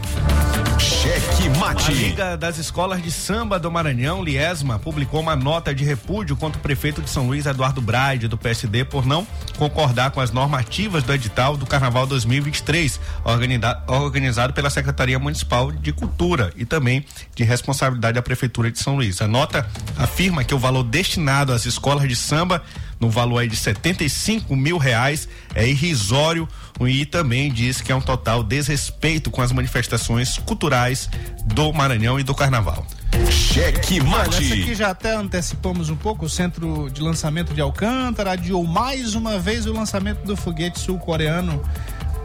[0.78, 1.92] Cheque A mate.
[1.92, 6.62] Liga das Escolas de Samba do Maranhão, Liesma, publicou uma nota de repúdio contra o
[6.62, 9.26] prefeito de São Luís, Eduardo Braide, do PSD, por não
[9.58, 15.92] concordar com as normativas do edital do Carnaval 2023, organida- organizado pela Secretaria Municipal de
[15.92, 17.04] Cultura e também
[17.36, 19.20] de responsabilidade da Prefeitura de São Luís.
[19.20, 19.66] A nota
[19.98, 22.62] afirma que o valor destinado às escolas de samba,
[23.00, 26.46] no valor aí de 75 mil reais, é irrisório
[26.80, 31.08] e também diz que é um total desrespeito com as manifestações culturais
[31.46, 32.86] do Maranhão e do Carnaval.
[33.30, 34.74] Cheque Olha, essa aqui mate.
[34.74, 36.26] já até antecipamos um pouco.
[36.26, 41.62] O centro de lançamento de Alcântara adiou mais uma vez o lançamento do foguete sul-coreano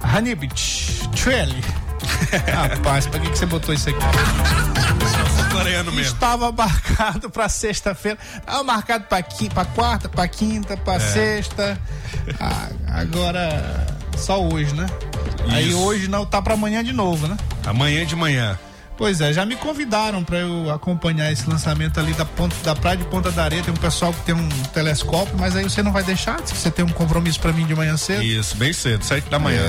[0.01, 1.63] Hanibit Trelli.
[2.69, 3.99] Rapaz, pra que, que você botou isso aqui?
[5.57, 8.17] Coreano Estava marcado pra sexta-feira.
[8.35, 10.77] Estava marcado pra quarta, pra quinta, É.
[10.77, 11.79] pra sexta.
[12.39, 13.87] Ah, agora,
[14.17, 14.85] só hoje, né?
[15.49, 15.77] Aí Isso.
[15.79, 17.37] hoje não tá pra amanhã de novo, né?
[17.65, 18.57] Amanhã de manhã.
[18.97, 22.95] Pois é, já me convidaram para eu acompanhar esse lançamento ali da ponta da praia
[22.95, 23.61] de Ponta da Areia.
[23.61, 26.71] Tem um pessoal que tem um telescópio, mas aí você não vai deixar, se você
[26.71, 28.23] tem um compromisso para mim de manhã cedo.
[28.23, 29.61] Isso, bem cedo, sete da manhã.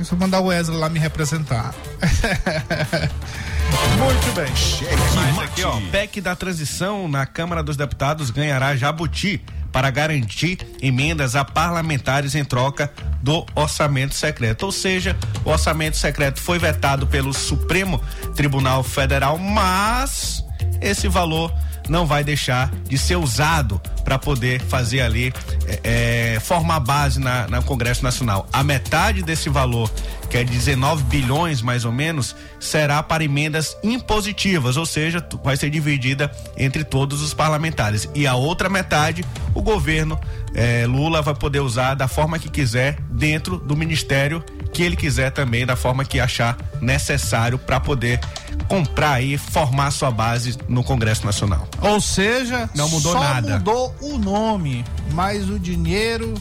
[0.00, 1.72] É, só mandar o Wesley lá me representar.
[3.98, 4.54] Muito bem.
[4.54, 4.94] Cheque
[5.42, 11.44] aqui, ó, PEC da transição na Câmara dos Deputados ganhará jabuti para garantir emendas a
[11.44, 14.64] parlamentares em troca do orçamento secreto.
[14.64, 18.00] Ou seja, o orçamento secreto foi vetado pelo Supremo
[18.34, 20.44] Tribunal Federal, mas
[20.80, 21.52] esse valor
[21.88, 25.32] não vai deixar de ser usado para poder fazer ali
[25.66, 28.48] é, é, formar base na, na Congresso Nacional.
[28.52, 29.90] A metade desse valor,
[30.30, 35.70] que é 19 bilhões mais ou menos, será para emendas impositivas, ou seja, vai ser
[35.70, 38.08] dividida entre todos os parlamentares.
[38.14, 40.18] E a outra metade, o governo
[40.54, 44.44] é, Lula vai poder usar da forma que quiser dentro do ministério
[44.76, 48.20] que ele quiser também, da forma que achar necessário para poder
[48.68, 51.66] comprar e formar sua base no Congresso Nacional.
[51.80, 53.54] Ou seja, Não mudou só nada.
[53.58, 54.84] mudou o nome,
[55.14, 56.34] mas o dinheiro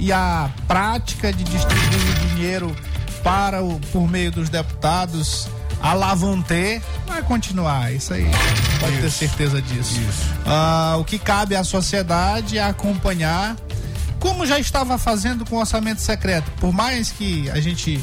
[0.00, 2.76] e a prática de distribuir o dinheiro
[3.22, 5.48] para o, por meio dos deputados
[5.80, 7.92] a Lavonte vai continuar.
[7.92, 8.26] Isso aí,
[8.80, 10.00] pode ter certeza disso.
[10.44, 13.54] Ah, o que cabe à sociedade é acompanhar,
[14.18, 16.50] como já estava fazendo com o orçamento secreto.
[16.60, 18.00] Por mais que a gente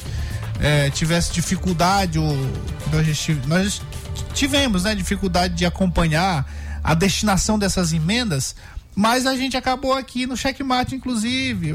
[0.60, 2.36] eh, tivesse dificuldade ou
[2.92, 3.82] nós, nós
[4.34, 6.46] tivemos, né, dificuldade de acompanhar
[6.84, 8.56] a destinação dessas emendas,
[8.96, 11.74] mas a gente acabou aqui no checkmate, inclusive,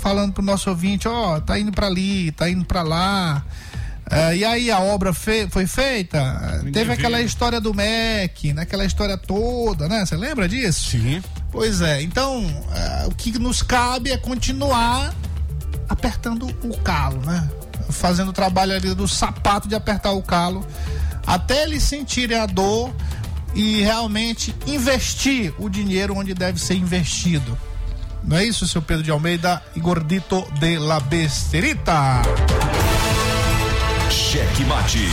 [0.00, 3.44] falando pro nosso ouvinte, ó, tá indo para ali, tá indo para lá.
[4.10, 9.16] Ah, e aí a obra fe foi feita, teve aquela história do MEC, naquela história
[9.16, 10.04] toda, né?
[10.04, 10.90] Você lembra disso?
[10.90, 11.22] Sim.
[11.50, 15.14] Pois é, então ah, o que nos cabe é continuar
[15.88, 17.50] apertando o calo, né?
[17.90, 20.64] Fazendo o trabalho ali do sapato de apertar o calo
[21.26, 22.92] até eles sentirem a dor
[23.54, 27.58] e realmente investir o dinheiro onde deve ser investido.
[28.22, 32.22] Não é isso, seu Pedro de Almeida e Gordito de la Besterita?
[34.10, 35.08] Cheque Mate.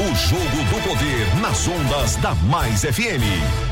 [0.00, 3.71] O jogo do poder nas ondas da Mais FM.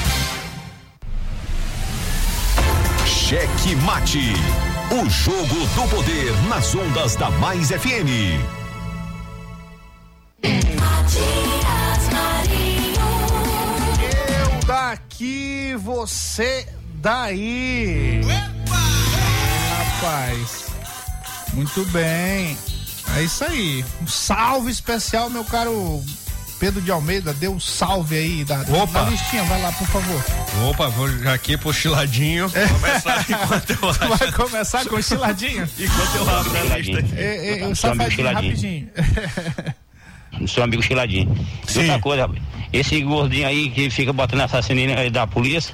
[3.31, 4.33] Cheque Mate.
[4.91, 8.37] O jogo do poder nas ondas da Mais FM.
[14.27, 18.19] Eu daqui, você daí.
[19.77, 20.65] Rapaz,
[21.53, 22.57] muito bem.
[23.15, 23.85] É isso aí.
[24.01, 26.03] Um salve especial, meu caro
[26.61, 27.33] Pedro de Almeida.
[27.33, 29.01] Dê um salve aí da, Opa.
[29.03, 29.43] da listinha.
[29.45, 30.23] Vai lá, por favor.
[30.69, 32.47] Opa, vou já aqui pro chiladinho.
[32.51, 35.67] Começar enquanto eu Tu vai começar com o chiladinho?
[35.79, 37.13] Enquanto eu abro a lista aqui.
[37.17, 38.49] É, é, o Só safadinho, chiladinho.
[38.51, 38.89] rapidinho.
[40.47, 41.35] seu amigo Chiladinho.
[41.75, 42.29] E Outra coisa,
[42.71, 45.73] esse gordinho aí que fica botando assassino aí da polícia,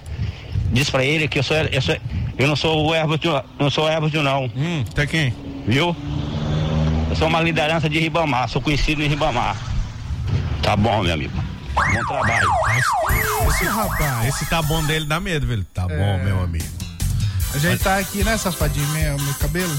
[0.72, 1.98] diz pra ele que eu sou, eu, sou,
[2.38, 3.20] eu não sou o Herbert,
[3.60, 5.34] não sou o Herbert não, Hum, tá quem?
[5.68, 5.96] viu?
[7.10, 9.56] Eu sou uma liderança de Ribamar, sou conhecido em Ribamar.
[10.68, 11.34] Tá bom, meu amigo.
[11.74, 12.50] Bom trabalho.
[13.48, 15.64] Esse rapaz, esse tá bom dele dá medo, velho.
[15.74, 15.96] Tá É.
[15.98, 16.66] bom, meu amigo.
[17.56, 19.74] Ajeitar aqui, né, safadinho, meu, meu cabelo?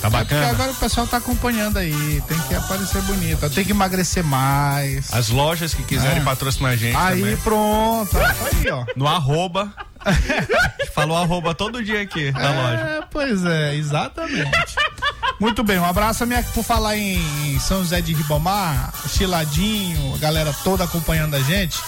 [0.00, 0.48] Tá É porque bacana.
[0.50, 5.12] agora o pessoal tá acompanhando aí, tem que aparecer bonito, tem que emagrecer mais.
[5.12, 6.24] As lojas que quiserem Ah.
[6.24, 7.36] patrocinar a gente Aí também.
[7.38, 8.84] pronto, aí ó.
[8.96, 9.72] No arroba.
[10.94, 12.82] Falou arroba todo dia aqui na loja.
[12.82, 14.50] É, pois é, exatamente.
[15.40, 20.18] Muito bem, um abraço a minha por falar em, São José de Ribamar, Chiladinho, a
[20.18, 21.78] galera toda acompanhando a gente.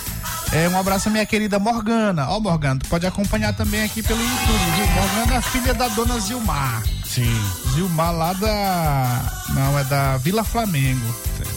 [0.53, 2.29] É, um abraço à minha querida Morgana.
[2.29, 4.87] Ó, Morgana, tu pode acompanhar também aqui pelo YouTube, viu?
[4.87, 6.83] Morgana é filha da dona Zilmar.
[7.05, 7.41] Sim.
[7.75, 9.21] Zilmar lá da.
[9.49, 11.15] Não, é da Vila Flamengo.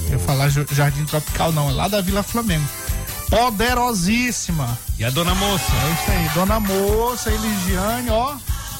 [0.08, 2.68] Eu ia falar Jardim Tropical, não, é lá da Vila Flamengo.
[3.30, 4.78] Poderosíssima.
[4.98, 5.66] E a dona moça?
[5.66, 8.36] É isso aí, Dona Moça, Eligiane, ó.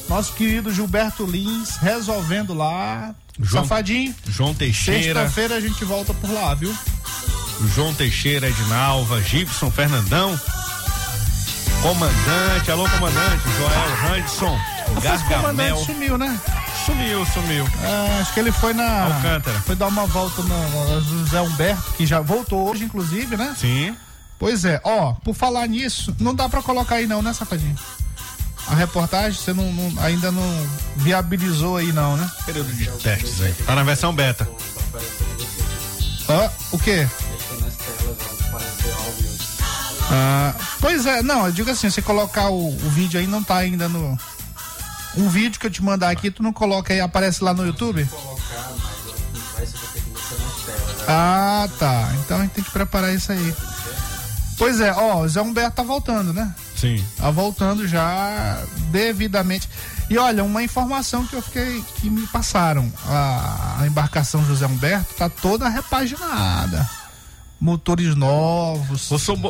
[0.08, 3.14] Nosso querido Gilberto Lins resolvendo lá.
[3.40, 4.14] João- Safadinho.
[4.28, 6.72] João Teixeira, Sexta-feira a gente volta por lá, viu?
[7.74, 10.38] João Teixeira, Edinalva, Gibson, Fernandão,
[11.82, 14.58] comandante, alô comandante, Joel Randson,
[14.96, 15.40] o Gargamel,
[15.76, 16.40] comandante sumiu, né?
[16.86, 17.66] sumiu, sumiu.
[17.82, 19.04] É, acho que ele foi na.
[19.04, 19.58] Alcântara.
[19.60, 23.54] Foi dar uma volta no José Humberto, que já voltou hoje, inclusive, né?
[23.58, 23.96] Sim,
[24.38, 27.76] Pois é, ó, por falar nisso, não dá pra colocar aí não, né, Safadinho?
[28.66, 32.30] A reportagem você não, não- ainda não viabilizou aí não, né?
[32.46, 33.52] período de testes aí.
[33.52, 34.48] Tá na versão beta.
[36.28, 37.06] Ó, o quê?
[40.10, 43.56] Ah, pois é, não, eu digo assim, você colocar o, o vídeo aí não tá
[43.56, 44.18] ainda no.
[45.16, 48.08] Um vídeo que eu te mandar aqui, tu não coloca aí, aparece lá no YouTube?
[51.06, 52.10] Ah, tá.
[52.24, 53.54] Então a gente tem que preparar isso aí.
[54.58, 56.52] Pois é, ó, o Zé Humberto tá voltando, né?
[56.84, 57.04] Sim.
[57.16, 59.68] Tá voltando já devidamente.
[60.10, 61.82] E olha, uma informação que eu fiquei.
[61.96, 62.92] que me passaram.
[63.06, 66.88] A, a embarcação José Humberto tá toda repaginada.
[67.58, 69.08] motores novos.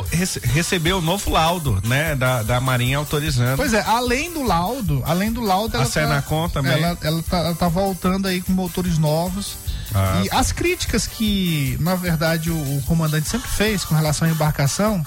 [0.09, 3.57] Rece recebeu o novo laudo, né, da, da Marinha autorizando.
[3.57, 6.71] Pois é, além do laudo, além do laudo, A ela tá, Senacom também.
[6.71, 9.57] Ela, ela, tá, ela tá voltando aí com motores novos.
[9.93, 10.21] Ah.
[10.23, 15.05] E as críticas que, na verdade, o, o comandante sempre fez com relação à embarcação,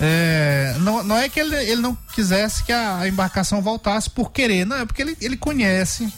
[0.00, 4.30] é, não, não é que ele, ele não quisesse que a, a embarcação voltasse por
[4.32, 6.12] querer, não, é porque ele, ele conhece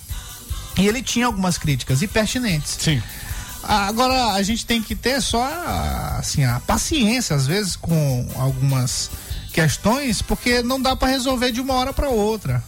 [0.78, 2.76] e ele tinha algumas críticas e pertinentes.
[2.80, 3.02] Sim.
[3.62, 9.10] Agora a gente tem que ter só a, assim, a paciência, às vezes, com algumas
[9.52, 12.62] questões, porque não dá para resolver de uma hora para outra.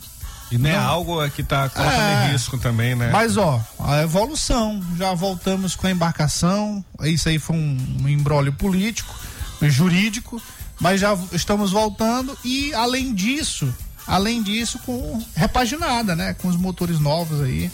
[0.50, 0.82] E não é Não.
[0.86, 2.32] algo que tá colocando É.
[2.32, 3.08] risco também, né?
[3.10, 8.52] Mas ó, a evolução, já voltamos com a embarcação, isso aí foi um, um embrólio
[8.52, 9.14] político,
[9.62, 10.42] jurídico,
[10.82, 13.72] mas já estamos voltando e além disso,
[14.06, 17.70] além disso com repaginada, né, com os motores novos aí.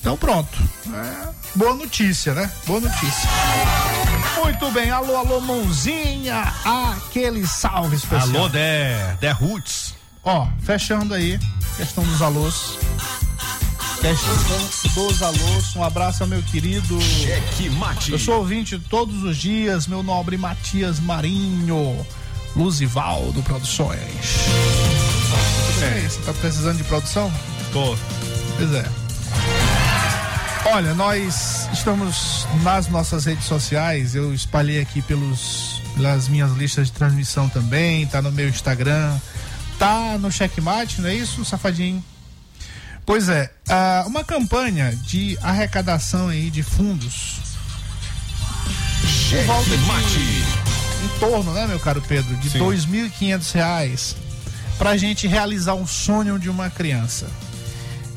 [0.00, 0.56] Então pronto,
[0.92, 2.50] É, boa notícia, né?
[2.66, 3.28] Boa notícia.
[4.42, 8.28] Muito bem, alô, alô, mãozinha, aquele salve especial.
[8.36, 9.94] Alô, The, The Roots.
[10.22, 11.38] Ó, fechando aí,
[11.76, 12.76] questão dos alôs.
[14.94, 15.74] Dos alôs.
[15.74, 17.00] Um abraço ao meu querido.
[17.00, 18.12] Cheque mate.
[18.12, 22.06] Eu sou ouvinte todos os dias, meu nobre Matias Marinho.
[22.54, 23.98] Luzivaldo Produções.
[25.82, 26.08] É.
[26.08, 27.32] Você tá precisando de produção?
[27.72, 27.96] Tô.
[28.56, 28.88] Pois é.
[30.66, 34.14] Olha, nós estamos nas nossas redes sociais.
[34.14, 38.06] Eu espalhei aqui pelos, pelas minhas listas de transmissão também.
[38.06, 39.18] Tá no meu Instagram.
[39.80, 42.02] Tá no Checkmate, não é isso, safadinho?
[43.06, 47.36] Pois é, ah, uma campanha de arrecadação aí de fundos.
[49.30, 50.18] Por volta de, mate.
[51.04, 52.50] em torno, né, meu caro Pedro, de.
[52.58, 54.16] 2.500 reais
[54.76, 57.26] pra gente realizar um sonho de uma criança.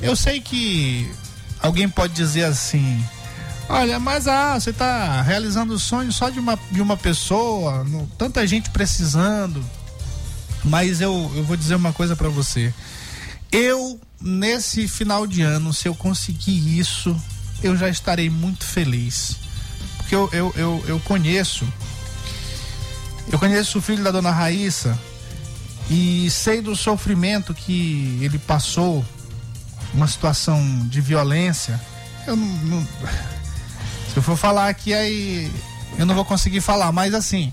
[0.02, 1.10] Eu sei que
[1.62, 3.04] alguém pode dizer assim:
[3.67, 8.08] olha, mas ah, você tá realizando o sonho só de uma, de uma pessoa, não-
[8.17, 9.63] tanta gente precisando.
[10.63, 12.73] Mas eu, eu vou dizer uma coisa pra você.
[13.52, 17.15] Eu, nesse final de ano, se eu conseguir isso,
[17.63, 19.36] eu já estarei muito feliz.
[19.97, 21.67] Porque eu, eu, eu, eu conheço.
[23.32, 24.97] Eu conheço o filho da dona Raíssa
[25.89, 29.05] e sei do sofrimento que ele passou,
[29.93, 31.79] uma situação de violência.
[32.27, 32.88] Eu não, não-
[34.12, 35.51] se eu for falar aqui aí
[35.97, 37.51] eu não vou conseguir falar, mas assim,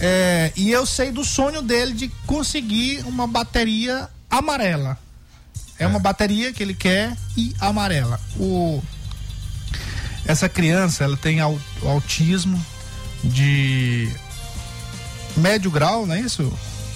[0.00, 4.98] é, e eu sei do sonho dele de conseguir uma bateria amarela.
[5.78, 8.20] É uma bateria que ele quer e amarela.
[8.38, 8.82] O
[10.24, 12.64] essa criança, ela tem au- autismo
[13.24, 14.08] de
[15.36, 16.52] médio grau, não é isso?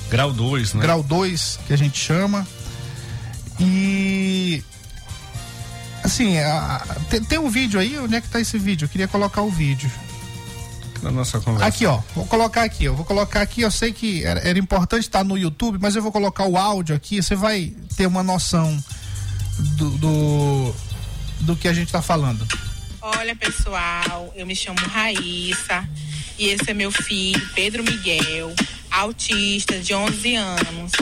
[0.08, 0.82] Grau 2, né?
[0.82, 2.46] grau 2, que a gente chama.
[3.58, 4.62] E.
[6.04, 7.98] Assim, a- tem, tem um vídeo aí?
[7.98, 8.84] Onde é que tá esse vídeo?
[8.84, 9.90] Eu queria colocar o vídeo.
[11.02, 11.66] Na nossa conversa.
[11.66, 12.00] Aqui, ó.
[12.14, 13.62] Vou colocar aqui, eu vou colocar aqui.
[13.62, 16.94] Eu sei que era, era importante estar no YouTube, mas eu vou colocar o áudio
[16.94, 17.22] aqui.
[17.22, 18.76] Você vai ter uma noção
[19.59, 20.74] do, do,
[21.40, 22.46] do que a gente tá falando.
[23.00, 25.88] Olha, pessoal, eu me chamo Raíssa
[26.38, 28.52] e esse é meu filho, Pedro Miguel,
[28.90, 30.92] autista de 11 anos.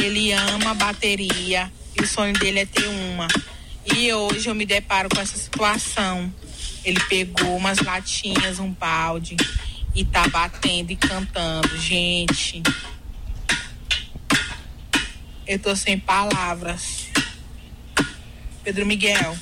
[0.00, 3.28] Ele ama bateria e o sonho dele é ter uma.
[3.94, 6.32] E hoje eu me deparo com essa situação.
[6.84, 9.36] Ele pegou umas latinhas, um balde
[9.94, 11.76] e tá batendo e cantando.
[11.78, 12.62] Gente,
[15.46, 17.06] eu tô sem palavras.
[18.62, 19.36] Pedro Miguel.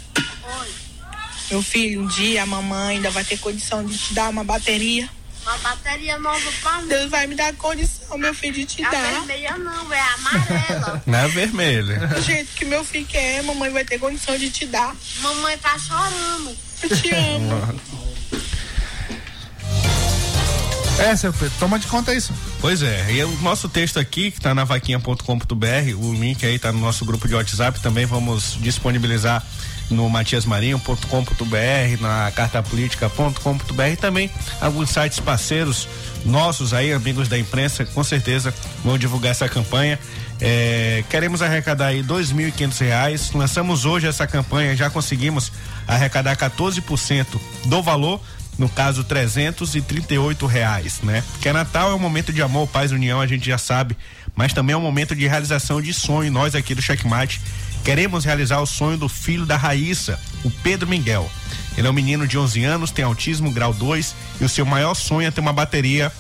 [1.51, 5.09] Meu filho, um dia a mamãe ainda vai ter condição de te dar uma bateria.
[5.43, 6.89] Uma bateria nova pra mim.
[6.89, 9.13] Deus vai me dar condição, meu filho, de te A dar.
[9.13, 11.03] vermelha não, é a amarela.
[11.07, 12.07] Não é vermelha.
[12.07, 14.95] Do jeito que meu filho quer, mamãe vai ter condição de te dar.
[15.21, 16.55] Mamãe tá chorando.
[16.83, 17.81] Eu te amo.
[20.99, 22.33] É, seu Pedro, toma de conta isso.
[22.61, 26.73] Pois é, e o nosso texto aqui, que tá na vaquinha.com.br, o link aí tá
[26.73, 29.45] no nosso grupo de WhatsApp, também vamos disponibilizar
[29.91, 35.89] no matiasmarinho.com.br, na cartapolítica.com.br e também alguns sites parceiros
[36.25, 38.53] nossos aí, amigos da imprensa, com certeza
[38.85, 39.99] vão divulgar essa campanha.
[40.41, 43.33] É, queremos arrecadar aí dois mil e quinhentos reais.
[43.33, 45.53] Lançamos hoje essa campanha, já conseguimos
[45.89, 47.27] arrecadar 14%
[47.65, 48.21] do valor
[48.59, 51.23] no caso 338 reais, né?
[51.33, 53.97] Porque Natal é um momento de amor, paz, união, a gente já sabe,
[54.35, 56.31] mas também é um momento de realização de sonho.
[56.33, 57.41] Nós aqui do Checkmate
[57.85, 61.31] queremos realizar o sonho do filho da Raíssa, o Pedro Miguel.
[61.77, 64.95] Ele é um menino de 11 anos, tem autismo grau 2 e o seu maior
[64.95, 66.13] sonho é ter uma bateria,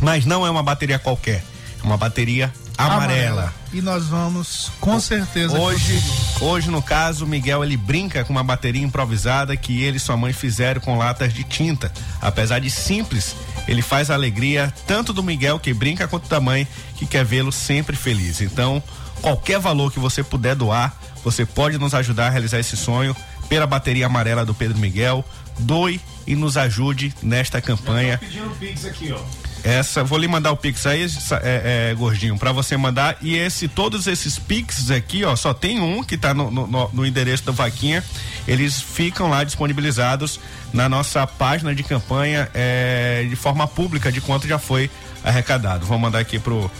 [0.00, 1.44] mas não é uma bateria qualquer.
[1.82, 3.52] Uma bateria amarela.
[3.72, 5.58] E nós vamos, com certeza.
[5.58, 6.02] Hoje,
[6.40, 10.16] hoje no caso, o Miguel ele brinca com uma bateria improvisada que ele e sua
[10.16, 11.92] mãe fizeram com latas de tinta.
[12.20, 16.66] Apesar de simples, ele faz a alegria tanto do Miguel que brinca quanto da mãe
[16.96, 18.40] que quer vê-lo sempre feliz.
[18.40, 18.82] Então,
[19.20, 23.14] qualquer valor que você puder doar, você pode nos ajudar a realizar esse sonho
[23.48, 25.24] pela bateria amarela do Pedro Miguel.
[25.58, 28.18] Doe e nos ajude nesta campanha.
[28.18, 29.47] Pedindo pix aqui, ó.
[29.64, 31.04] Essa, vou lhe mandar o Pix aí,
[31.42, 33.16] é, é, gordinho, pra você mandar.
[33.20, 37.06] E esse, todos esses Pix aqui, ó, só tem um que tá no, no- no-
[37.06, 38.02] endereço da vaquinha.
[38.46, 40.38] Eles ficam lá disponibilizados
[40.72, 44.90] na nossa página de campanha é, de forma pública de quanto já foi
[45.24, 45.84] arrecadado.
[45.84, 46.70] Vou mandar aqui pro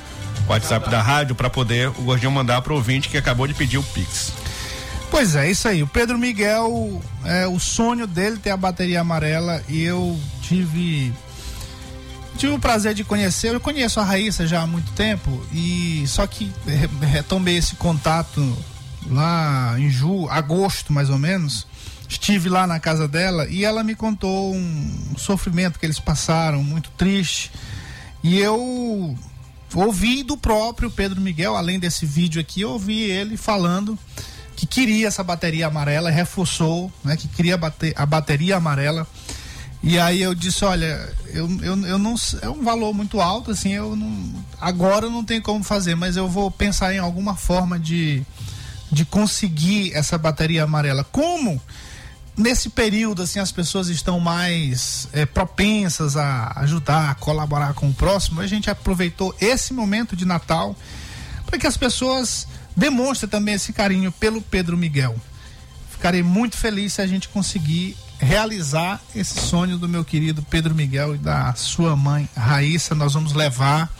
[0.48, 3.82] WhatsApp da rádio pra poder o gordinho mandar pro ouvinte que acabou de pedir o
[3.82, 4.32] Pix.
[5.10, 5.82] Pois é, isso aí.
[5.82, 11.12] O Pedro Miguel, é, o sonho dele ter a bateria amarela e eu tive
[12.38, 13.52] tive o prazer de conhecer.
[13.54, 18.56] Eu conheço a Raíssa já há muito tempo e só que re- retomei esse contato
[19.10, 21.66] lá em julho, agosto mais ou menos.
[22.08, 26.90] Estive lá na casa dela e ela me contou um sofrimento que eles passaram, muito
[26.96, 27.50] triste.
[28.22, 29.16] E eu
[29.74, 33.98] ouvi do próprio Pedro Miguel, além desse vídeo aqui, eu ouvi ele falando
[34.56, 39.06] que queria essa bateria amarela, reforçou, né, que queria bater a bateria amarela.
[39.82, 43.72] E aí eu disse, olha, eu, eu, eu não é um valor muito alto, assim,
[43.72, 47.78] eu não agora eu não tenho como fazer, mas eu vou pensar em alguma forma
[47.78, 48.24] de
[48.90, 51.04] de conseguir essa bateria amarela.
[51.04, 51.60] Como
[52.36, 57.94] nesse período assim as pessoas estão mais eh, propensas a ajudar, a colaborar com o
[57.94, 60.74] próximo, a gente aproveitou esse momento de Natal
[61.46, 65.16] para que as pessoas demonstrem também esse carinho pelo Pedro Miguel.
[65.90, 71.14] Ficarei muito feliz se a gente conseguir realizar esse sonho do meu querido Pedro Miguel
[71.14, 72.94] e da sua mãe Raíssa.
[72.94, 73.90] Nós vamos levar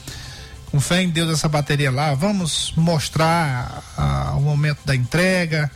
[0.71, 2.15] com fé em Deus essa bateria lá.
[2.15, 5.71] Vamos mostrar ah, o momento da entrega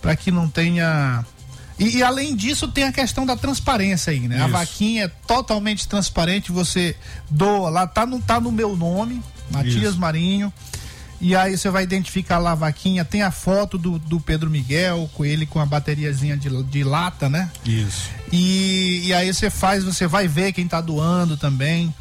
[0.00, 1.24] para que não tenha.
[1.78, 4.36] E, e além disso, tem a questão da transparência aí, né?
[4.36, 4.52] A Isso.
[4.52, 6.96] vaquinha é totalmente transparente, você
[7.30, 10.00] doa lá, tá no, tá no meu nome, Matias Isso.
[10.00, 10.52] Marinho.
[11.20, 15.10] E aí você vai identificar lá a vaquinha, tem a foto do, do Pedro Miguel,
[15.14, 17.50] com ele com a bateriazinha de, de lata, né?
[17.64, 18.08] Isso.
[18.30, 21.92] E, e aí você faz, você vai ver quem tá doando também.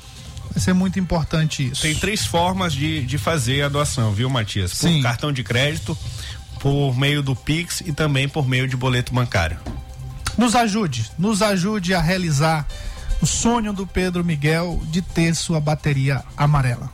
[0.51, 1.82] Vai ser muito importante isso.
[1.82, 4.72] Tem três formas de, de fazer a doação, viu, Matias?
[4.72, 5.01] Por Sim.
[5.01, 5.97] cartão de crédito,
[6.59, 9.57] por meio do Pix e também por meio de boleto bancário.
[10.38, 12.68] Nos ajude, nos ajude a realizar
[13.20, 16.91] o sonho do Pedro Miguel de ter sua bateria amarela.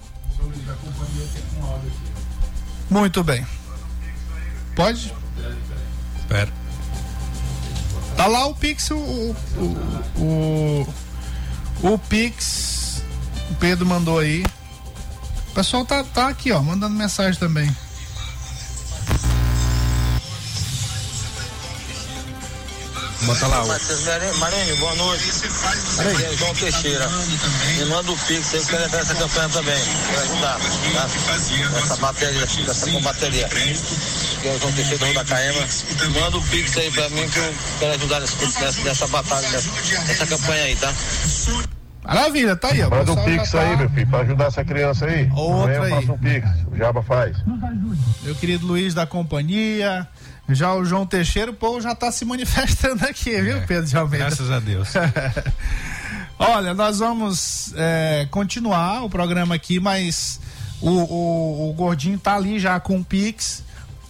[2.89, 3.45] Muito bem.
[4.75, 5.13] Pode?
[6.19, 6.51] Espera.
[8.15, 8.95] Tá lá o Pix, o.
[8.95, 9.36] O,
[10.17, 10.93] o,
[11.84, 13.03] o, Pix.
[13.51, 14.43] O Pedro mandou aí.
[15.49, 17.75] O pessoal tá, tá aqui, ó, mandando mensagem também.
[23.26, 23.65] Bota lá.
[23.65, 24.05] Matheus
[24.39, 25.30] Marinho, boa noite.
[25.99, 27.07] Aqui é João Teixeira.
[27.78, 29.84] Me manda o Pix aí, eu quero entrar nessa campanha também.
[30.09, 30.59] Quero ajudar.
[30.59, 31.80] Tá?
[31.80, 33.47] Essa bateria, essa com bateria.
[33.47, 35.67] Que é o João Teixeira do Rio da Caema.
[36.19, 39.69] Manda o Pix aí pra mim que eu quero ajudar nessa, nessa, nessa batalha, nessa,
[40.05, 40.93] nessa campanha aí, tá?
[42.03, 42.89] Maravilha, tá aí, ó.
[42.89, 45.30] Manda um pix tá- aí, meu filho, pra ajudar essa criança aí.
[45.34, 45.89] Outra Amanhã eu aí.
[45.91, 46.49] faço um pix.
[46.69, 47.38] O Jaba faz.
[48.24, 50.05] Meu querido Luiz da companhia.
[50.49, 54.25] Já o João Teixeira, o povo já tá se manifestando aqui, viu, Pedro de Almeida?
[54.25, 54.89] Graças a Deus.
[56.37, 60.39] Olha, nós vamos é, continuar o programa aqui, mas
[60.81, 63.63] o, o, o Gordinho tá ali já com o Pix.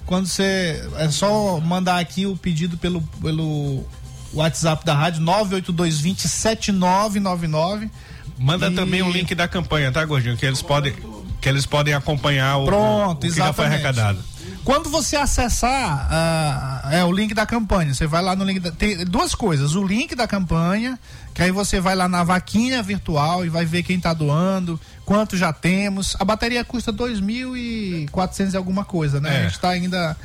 [0.05, 0.83] Quando você.
[0.97, 3.85] É só mandar aqui o pedido pelo, pelo
[4.33, 7.89] WhatsApp da rádio 982207999.
[8.37, 10.35] Manda E- também o link da campanha, tá, Gordinho?
[10.35, 10.93] Que eles podem,
[11.39, 13.73] que eles podem acompanhar o, Pronto, o que já foi exatamente.
[13.85, 14.19] arrecadado.
[14.63, 18.71] Quando você acessar ah, é o link da campanha, você vai lá no link da,
[18.71, 20.97] tem duas coisas, o link da campanha,
[21.33, 25.35] que aí você vai lá na vaquinha virtual e vai ver quem tá doando, quanto
[25.35, 26.15] já temos.
[26.19, 29.35] A bateria custa 2.400 e alguma coisa, né?
[29.35, 29.39] É.
[29.39, 30.15] A gente tá ainda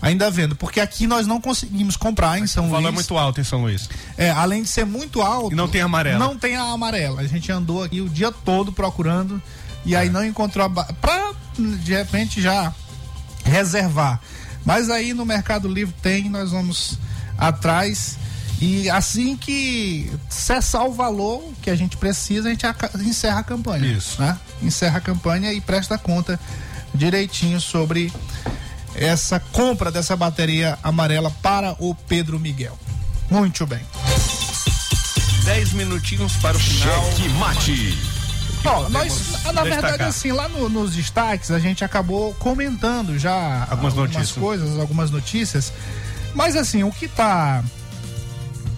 [0.00, 2.94] ainda vendo, porque aqui nós não conseguimos comprar em São O valor é Luís.
[2.94, 3.88] muito alto em São Luís.
[4.16, 5.52] É, além de ser muito alto.
[5.52, 6.18] E não tem amarela.
[6.20, 7.20] Não tem a amarela.
[7.20, 9.42] A gente andou aqui o dia todo procurando
[9.84, 9.98] e É.
[9.98, 10.70] aí não encontrou a.
[10.70, 12.72] Pra de repente já
[13.48, 14.20] reservar.
[14.64, 16.98] Mas aí no Mercado Livre tem, nós vamos
[17.36, 18.18] atrás.
[18.60, 22.66] E assim que cessar o valor que a gente precisa, a gente
[23.06, 23.86] encerra a campanha.
[23.86, 24.20] Isso.
[24.20, 24.36] Né?
[24.62, 26.38] Encerra a campanha e presta conta
[26.94, 28.12] direitinho sobre
[28.94, 32.76] essa compra dessa bateria amarela para o Pedro Miguel.
[33.30, 33.80] Muito bem.
[35.44, 37.04] 10 minutinhos para o final.
[37.12, 38.17] Cheque mate.
[38.62, 40.08] Bom, nós, na verdade, destacar?
[40.08, 44.32] assim, lá no- nos destaques a gente acabou comentando já Algumas notícias.
[44.32, 45.72] coisas, algumas notícias.
[46.34, 47.62] Mas assim, o que tá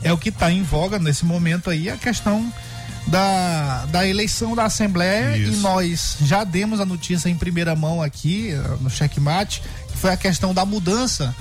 [0.02, 2.52] é o que tá em voga nesse momento aí, a questão
[3.06, 5.60] da, da eleição da Assembleia e Isso.
[5.60, 10.16] nós já demos a notícia em primeira mão aqui eh, no checkmate, que foi a
[10.16, 11.34] questão da mudança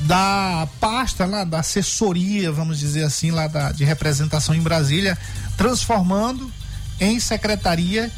[0.00, 5.16] da pasta lá, da assessoria, vamos dizer assim, lá da, de representação em Brasília,
[5.56, 6.50] transformando
[7.00, 8.10] em secretaria,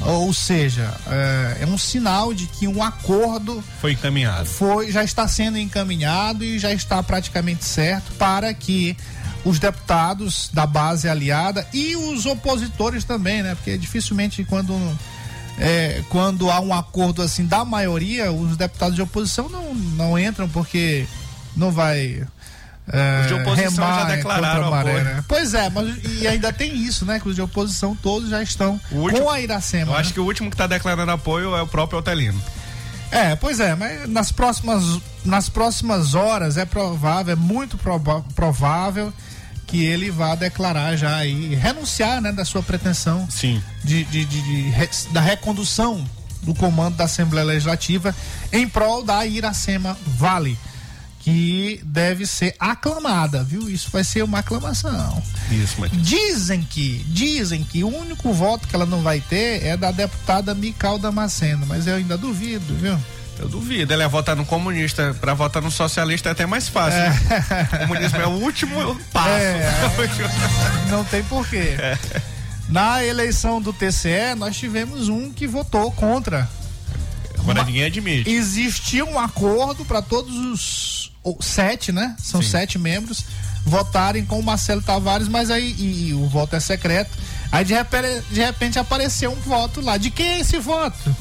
[0.00, 4.44] ou seja, é, é um sinal de que um acordo Foi encaminhado.
[4.44, 8.96] foi, já está sendo encaminhado e já está praticamente certo para que
[9.44, 13.54] os deputados da base aliada e os opositores também, né?
[13.54, 14.74] Porque dificilmente quando
[15.58, 20.48] é, quando há um acordo assim da maioria, os deputados de oposição não, não entram
[20.48, 21.06] porque
[21.56, 22.26] não vai
[22.86, 25.04] Os de oposição remar já declararam maré, apoio.
[25.04, 25.24] né?
[25.26, 27.18] Pois é, mas e ainda tem isso, né?
[27.18, 29.90] Que os de oposição todos já estão último- com a Iracema.
[29.92, 30.00] Eu né?
[30.00, 32.40] acho que o último que está declarando apoio é o próprio Otelino.
[33.10, 34.82] É, pois é, mas nas próximas,
[35.24, 37.78] nas próximas horas é provável, é muito
[38.34, 39.12] provável
[39.66, 43.62] que ele vá declarar já aí, renunciar, né, da sua pretensão Sim.
[43.82, 46.04] de, de- de- de da recondução
[46.42, 48.14] do comando da Assembleia Legislativa
[48.52, 50.58] em prol da Iracema Vale,
[51.24, 53.68] que deve ser aclamada, viu?
[53.70, 55.22] Isso vai ser uma aclamação.
[55.50, 59.90] Isso, Dizem que, dizem que o único voto que ela não vai ter é da
[59.90, 62.98] deputada Mical Damasceno, mas eu ainda duvido, viu?
[63.38, 63.92] eu duvido.
[63.92, 65.12] Ele ia votar no comunista.
[65.20, 67.00] Para votar no socialista é até mais fácil.
[67.00, 67.18] né?
[67.72, 69.28] O comunismo é o último passo.
[69.28, 69.72] É.
[70.90, 71.74] Não tem porquê.
[71.78, 71.98] É.
[72.68, 76.48] Na eleição do TCE, nós tivemos um que votou contra.
[77.38, 78.30] Agora Uma- ninguém admite.
[78.30, 82.14] Existia um acordo para todos os sete, né?
[82.18, 82.48] São Sim.
[82.50, 83.24] sete membros
[83.64, 87.16] votarem com o Marcelo Tavares, mas aí e- e o voto é secreto.
[87.50, 89.96] Aí de repente, de repente apareceu um voto lá.
[89.96, 91.14] De quem é esse voto?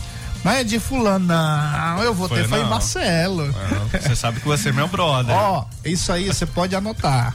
[0.44, 2.04] Não é de fulano, não.
[2.04, 2.70] Eu votei Foi, foi, não.
[2.70, 3.56] Marcelo.
[3.56, 5.34] Ah, Você sabe que você é meu brother.
[5.34, 7.34] Ó, isso aí você pode anotar.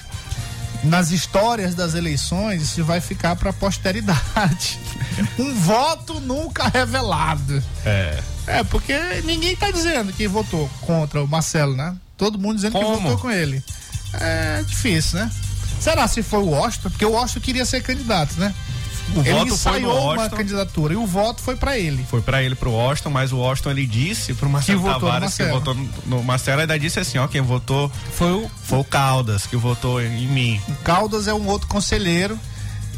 [0.84, 4.78] Nas histórias das eleições, isso vai ficar para posteridade.
[5.38, 7.62] Um voto nunca revelado.
[7.84, 8.20] É.
[8.46, 11.96] É, porque ninguém tá dizendo que votou contra o Marcelo, né?
[12.18, 13.00] Todo mundo dizendo que Como?
[13.00, 13.62] votou com ele.
[14.12, 15.30] É difícil, né?
[15.80, 16.90] Será se foi o Washington?
[16.90, 18.52] Porque o Washington queria ser candidato, né?
[19.14, 22.04] O ele voto ensaiou uma candidatura e o voto foi para ele.
[22.10, 25.06] Foi pra ele, pro Washington, mas o Washington ele disse pro Marcelo Que votou no
[25.06, 28.78] Tavares que votou no, no Marcelo, ainda disse assim, ó, quem votou Foi o foi
[28.78, 30.60] o Caldas, que votou em mim.
[30.68, 32.38] O Caldas é um outro conselheiro.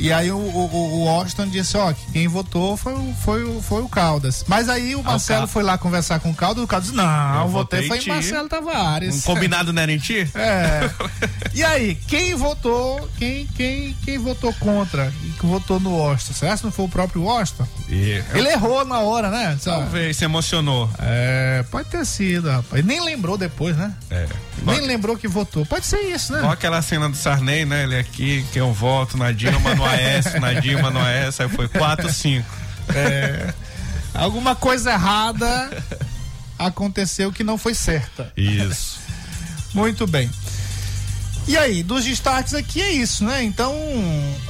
[0.01, 3.83] E aí o, o, o Washington disse, ó, que quem votou foi, o- foi, foi
[3.83, 4.45] o Caldas.
[4.49, 7.43] Mas aí o Marcelo Cal- foi lá conversar com o Caldas, o Caldas disse, não,
[7.43, 8.07] Eu votei foi em.
[8.09, 9.15] Marcelo Tavares.
[9.17, 10.29] Um combinado não era em ti?
[10.35, 10.91] É.
[11.53, 16.33] E aí, quem votou, quem, quem, quem votou contra e que votou no Washington?
[16.33, 17.67] Será que não foi o próprio Washington?
[17.89, 19.59] E, Ele errou na hora, né?
[19.63, 20.89] Talvez se emocionou.
[21.01, 22.85] É, pode ter sido, rapaz.
[22.85, 23.93] Nem lembrou depois, né?
[24.11, 24.27] É.
[24.65, 25.65] Nem lembrou que votou.
[25.67, 26.53] Pode ser isso, Igual né?
[26.53, 27.85] aquela cena do Sarney, né?
[27.85, 31.69] Ele aqui, que eu voto na Dilma, no Aécio, na Dilma, no Aécio, aí foi
[31.69, 32.47] 4, 5.
[32.95, 33.55] É.
[34.15, 35.71] Alguma coisa errada
[36.59, 38.33] aconteceu que não foi certa.
[38.37, 38.99] Isso.
[39.73, 40.31] Muito bem.
[41.49, 43.43] E aí, dos destaques aqui é isso, né?
[43.43, 43.75] Então,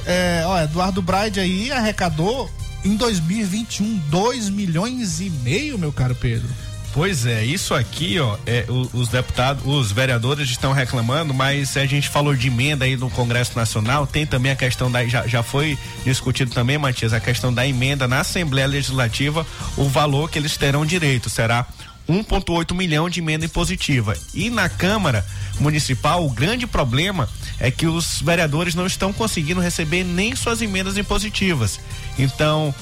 [0.05, 2.49] é, ó, Eduardo Braide aí arrecadou
[2.83, 6.49] em 2021 2 milhões e meio, meu caro Pedro.
[6.93, 12.09] Pois é, isso aqui, ó, é, os deputados, os vereadores estão reclamando, mas a gente
[12.09, 15.77] falou de emenda aí no Congresso Nacional, tem também a questão da, já, já foi
[16.03, 20.85] discutido também, Matias, a questão da emenda na Assembleia Legislativa, o valor que eles terão
[20.85, 21.65] direito será
[22.09, 24.13] 1,8 milhão de emenda impositiva.
[24.33, 25.25] E na Câmara
[25.59, 27.29] Municipal, o grande problema
[27.59, 31.79] é que os vereadores não estão conseguindo receber nem suas emendas impositivas.
[32.17, 32.73] Então,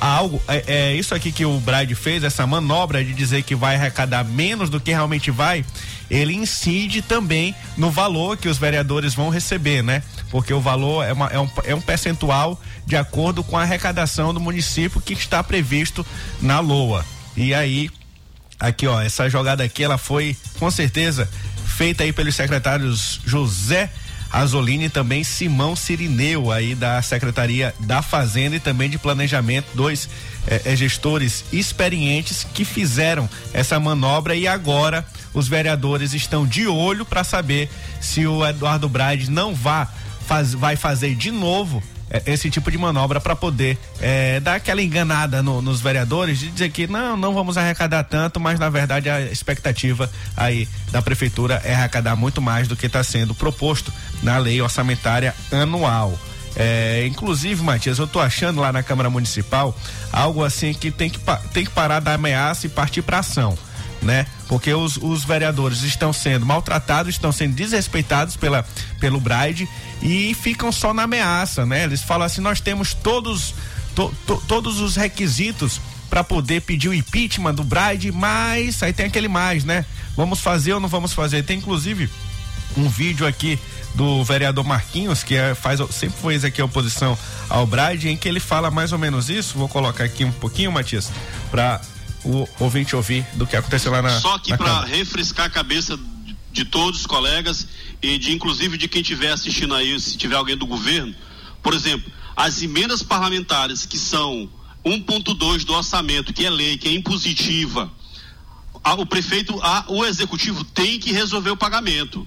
[0.00, 3.76] algo é, é isso aqui que o Bride fez, essa manobra de dizer que vai
[3.76, 5.64] arrecadar menos do que realmente vai,
[6.10, 10.02] ele incide também no valor que os vereadores vão receber, né?
[10.30, 14.32] Porque o valor é, uma- é um, é um percentual de acordo com a arrecadação
[14.34, 16.04] do município que está previsto
[16.40, 17.04] na LOA.
[17.36, 17.90] E aí,
[18.60, 21.28] aqui ó, essa jogada aqui ela foi com certeza
[21.66, 23.90] feita aí pelos secretários José
[24.34, 30.08] Azolini e também Simão Sirineu aí da Secretaria da Fazenda e também de Planejamento, dois
[30.46, 37.22] eh, gestores experientes que fizeram essa manobra e agora os vereadores estão de olho para
[37.22, 37.70] saber
[38.00, 39.88] se o Eduardo Braide não vá
[40.26, 41.93] faz, vai fazer de novo é,
[42.26, 46.70] esse tipo de manobra para poder é, dar aquela enganada no- nos vereadores de dizer
[46.70, 51.74] que não, não vamos arrecadar tanto, mas na verdade a expectativa aí da prefeitura é
[51.74, 53.92] arrecadar muito mais do que está sendo proposto
[54.22, 56.18] na lei orçamentária anual.
[56.56, 59.76] É, inclusive, Matias, eu tô achando lá na Câmara Municipal
[60.12, 61.18] algo assim que tem que,
[61.52, 63.58] tem que parar da ameaça e partir para ação.
[64.04, 64.26] Né?
[64.48, 68.62] Porque os, os vereadores estão sendo maltratados, estão sendo desrespeitados pela,
[69.00, 69.66] pelo Braide
[70.02, 71.84] e ficam só na ameaça, né?
[71.84, 73.54] Eles falam assim: nós temos todos,
[73.94, 75.80] to- to- todos os requisitos
[76.10, 79.86] para poder pedir o impeachment do Braide, mas aí tem aquele mais, né?
[80.14, 81.42] Vamos fazer ou não vamos fazer?
[81.42, 82.10] Tem inclusive
[82.76, 83.58] um vídeo aqui
[83.94, 87.16] do vereador Marquinhos, que é, faz, sempre foi aqui a oposição
[87.48, 89.56] ao Braide, em que ele fala mais ou menos isso.
[89.56, 91.10] Vou colocar aqui um pouquinho, Matias,
[91.50, 91.80] para
[92.24, 94.20] o ouvinte ouvir do que aconteceu lá na.
[94.20, 95.98] Só que para refrescar a cabeça
[96.52, 97.66] de todos os colegas
[98.00, 101.14] e de inclusive de quem estiver assistindo aí, se tiver alguém do governo,
[101.62, 104.48] por exemplo, as emendas parlamentares que são
[104.84, 107.90] 1.2 do orçamento, que é lei, que é impositiva,
[108.82, 112.26] a- o prefeito, a- o executivo tem que resolver o pagamento.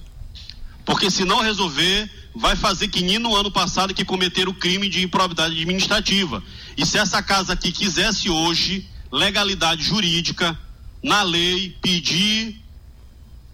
[0.84, 4.88] Porque se não resolver, vai fazer que nem no ano passado que cometeram o crime
[4.88, 6.42] de improbidade administrativa.
[6.76, 10.58] E se essa casa aqui quisesse hoje legalidade jurídica
[11.02, 12.60] na lei, pedir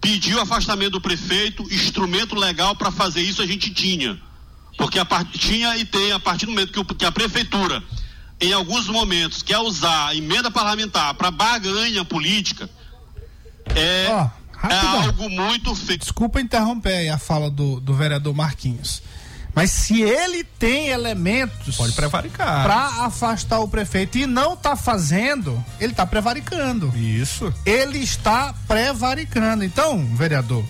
[0.01, 4.19] pedir o afastamento do prefeito, instrumento legal para fazer isso a gente tinha.
[4.77, 5.35] Porque a part...
[5.37, 7.81] tinha e tem a partir do momento que, o- que a prefeitura
[8.39, 12.69] em alguns momentos quer usar a emenda parlamentar para barganha política,
[13.73, 15.01] é, é rapidão.
[15.03, 15.97] algo muito feio.
[15.97, 19.01] Desculpa interromper aí a fala do, do vereador Marquinhos.
[19.55, 21.77] Mas se ele tem elementos.
[21.77, 22.63] Pode prevaricar.
[22.65, 26.91] Pra afastar o prefeito e não tá fazendo, ele tá prevaricando.
[26.95, 27.53] Isso.
[27.65, 29.63] Ele está prevaricando.
[29.63, 30.63] Então, vereador,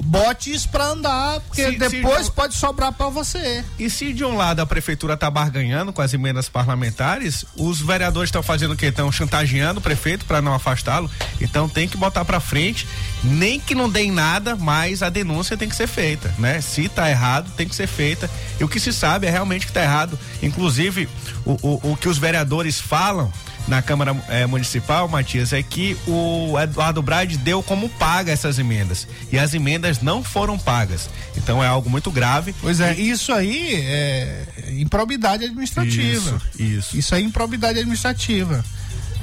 [0.00, 3.64] bote isso pra andar, porque Se- se depois não- pode sobrar pra você.
[3.78, 8.28] E se de um lado a prefeitura está barganhando com as emendas parlamentares, os vereadores
[8.28, 8.86] estão fazendo o quê?
[8.86, 11.10] Estão chantageando o prefeito para não afastá-lo.
[11.40, 12.86] Então tem que botar para frente,
[13.24, 16.60] nem que não deem nada, mas a denúncia tem que ser feita, né?
[16.60, 18.30] Se tá errado, tem que ser feita.
[18.60, 20.18] E o que se sabe é realmente que tá errado.
[20.42, 21.08] Inclusive,
[21.44, 23.32] o, o, o que os vereadores falam
[23.68, 29.08] na Câmara eh, Municipal, Matias, é que o Eduardo Brade deu como paga essas emendas.
[29.32, 31.10] E as emendas não foram pagas.
[31.36, 32.54] Então é algo muito grave.
[32.60, 34.44] Pois é, isso aí é
[34.78, 36.40] improbidade administrativa.
[36.56, 36.96] Isso, isso.
[36.96, 38.64] Isso aí é improbidade administrativa.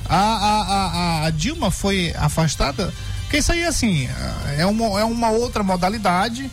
[0.09, 0.87] A, a, a,
[1.23, 4.09] a- a Dilma foi afastada, porque isso aí, assim,
[4.57, 6.51] é uma, é uma outra modalidade,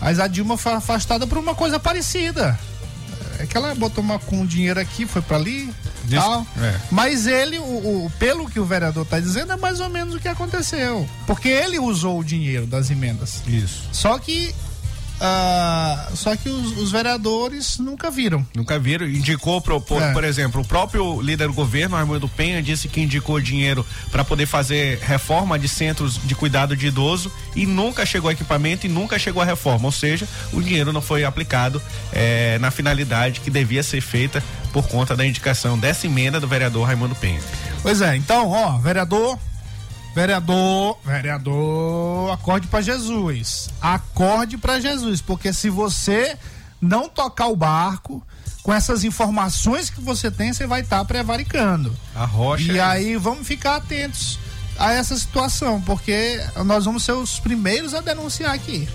[0.00, 2.56] mas a Dilma foi afastada por uma coisa parecida.
[3.38, 5.72] É que ela botou uma, com dinheiro aqui, foi pra ali,
[6.04, 6.46] Diz- tal.
[6.58, 6.74] é.
[6.90, 10.20] Mas ele, o, o- pelo que o vereador tá dizendo, é mais ou menos o
[10.20, 11.08] que aconteceu.
[11.26, 13.42] Porque ele usou o dinheiro das emendas.
[13.46, 13.88] Isso.
[13.92, 14.54] Só que.
[15.20, 18.46] Ah, só que os, os vereadores nunca viram.
[18.54, 19.06] Nunca viram.
[19.06, 20.12] Indicou, por, por, É.
[20.12, 24.46] por exemplo, o próprio líder do governo, Armando Penha, disse que indicou dinheiro para poder
[24.46, 29.40] fazer reforma de centros de cuidado de idoso e nunca chegou equipamento e nunca chegou
[29.42, 29.86] a reforma.
[29.86, 31.80] Ou seja, o dinheiro não foi aplicado
[32.12, 34.42] eh, na finalidade que devia ser feita
[34.72, 37.40] por conta da indicação dessa emenda do vereador Raimundo Penha.
[37.82, 39.38] Pois é, então, ó, vereador,
[40.14, 43.68] vereador, vereador, acorde pra Jesus.
[43.80, 46.38] Acorde pra Jesus, porque se você
[46.80, 48.24] não tocar o barco,
[48.62, 51.94] com essas informações que você tem, você vai estar prevaricando.
[52.14, 52.72] A rocha.
[52.72, 54.38] E é- aí vamos ficar atentos
[54.78, 58.88] a essa situação, porque nós vamos ser os primeiros a denunciar aqui.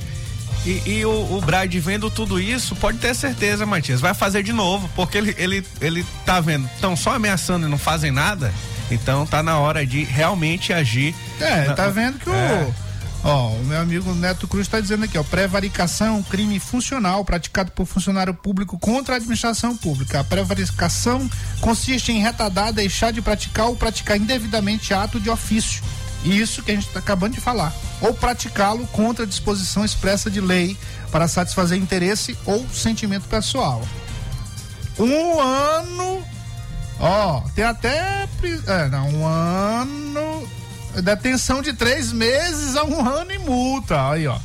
[0.66, 1.42] E, e o, o
[1.80, 6.06] vendo tudo isso, pode ter certeza, Matias, vai fazer de novo, porque ele, ele, ele
[6.26, 8.54] tá vendo, estão só ameaçando e não fazem nada,
[8.92, 11.14] então tá na hora de realmente agir.
[11.40, 12.68] É, Na- tá vendo que É.
[12.86, 12.90] o.
[13.22, 17.86] Ó, o meu amigo Neto Cruz está dizendo aqui, ó, prevaricação, crime funcional praticado por
[17.86, 20.22] funcionário público contra a administração pública.
[20.22, 21.30] A prevaricação
[21.60, 25.84] consiste em retardar, deixar de praticar ou praticar indevidamente ato de ofício.
[26.24, 27.74] Isso que a gente está acabando de falar.
[28.00, 30.78] Ou praticá-lo contra a disposição expressa de lei
[31.12, 33.86] para satisfazer interesse ou sentimento pessoal.
[34.98, 36.24] Um ano
[37.00, 38.28] Ó, tem até.
[38.68, 40.48] É, não, um ano.
[41.02, 44.10] Detenção de três meses a um ano e multa.
[44.10, 44.38] Aí, ó.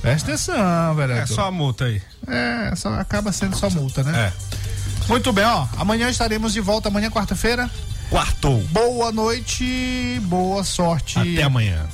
[0.00, 1.24] Presta atenção, vereador.
[1.24, 2.00] É só a multa aí.
[2.26, 4.32] É, só, acaba sendo só multa, né?
[4.32, 5.08] É.
[5.08, 5.66] Muito bem, ó.
[5.76, 7.68] Amanhã estaremos de volta, amanhã, quarta-feira.
[8.08, 8.62] Quartou.
[8.70, 11.18] Boa noite, boa sorte.
[11.18, 11.86] Até amanhã.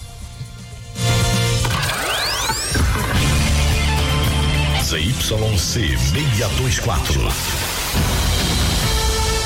[4.85, 7.76] ZYC 624.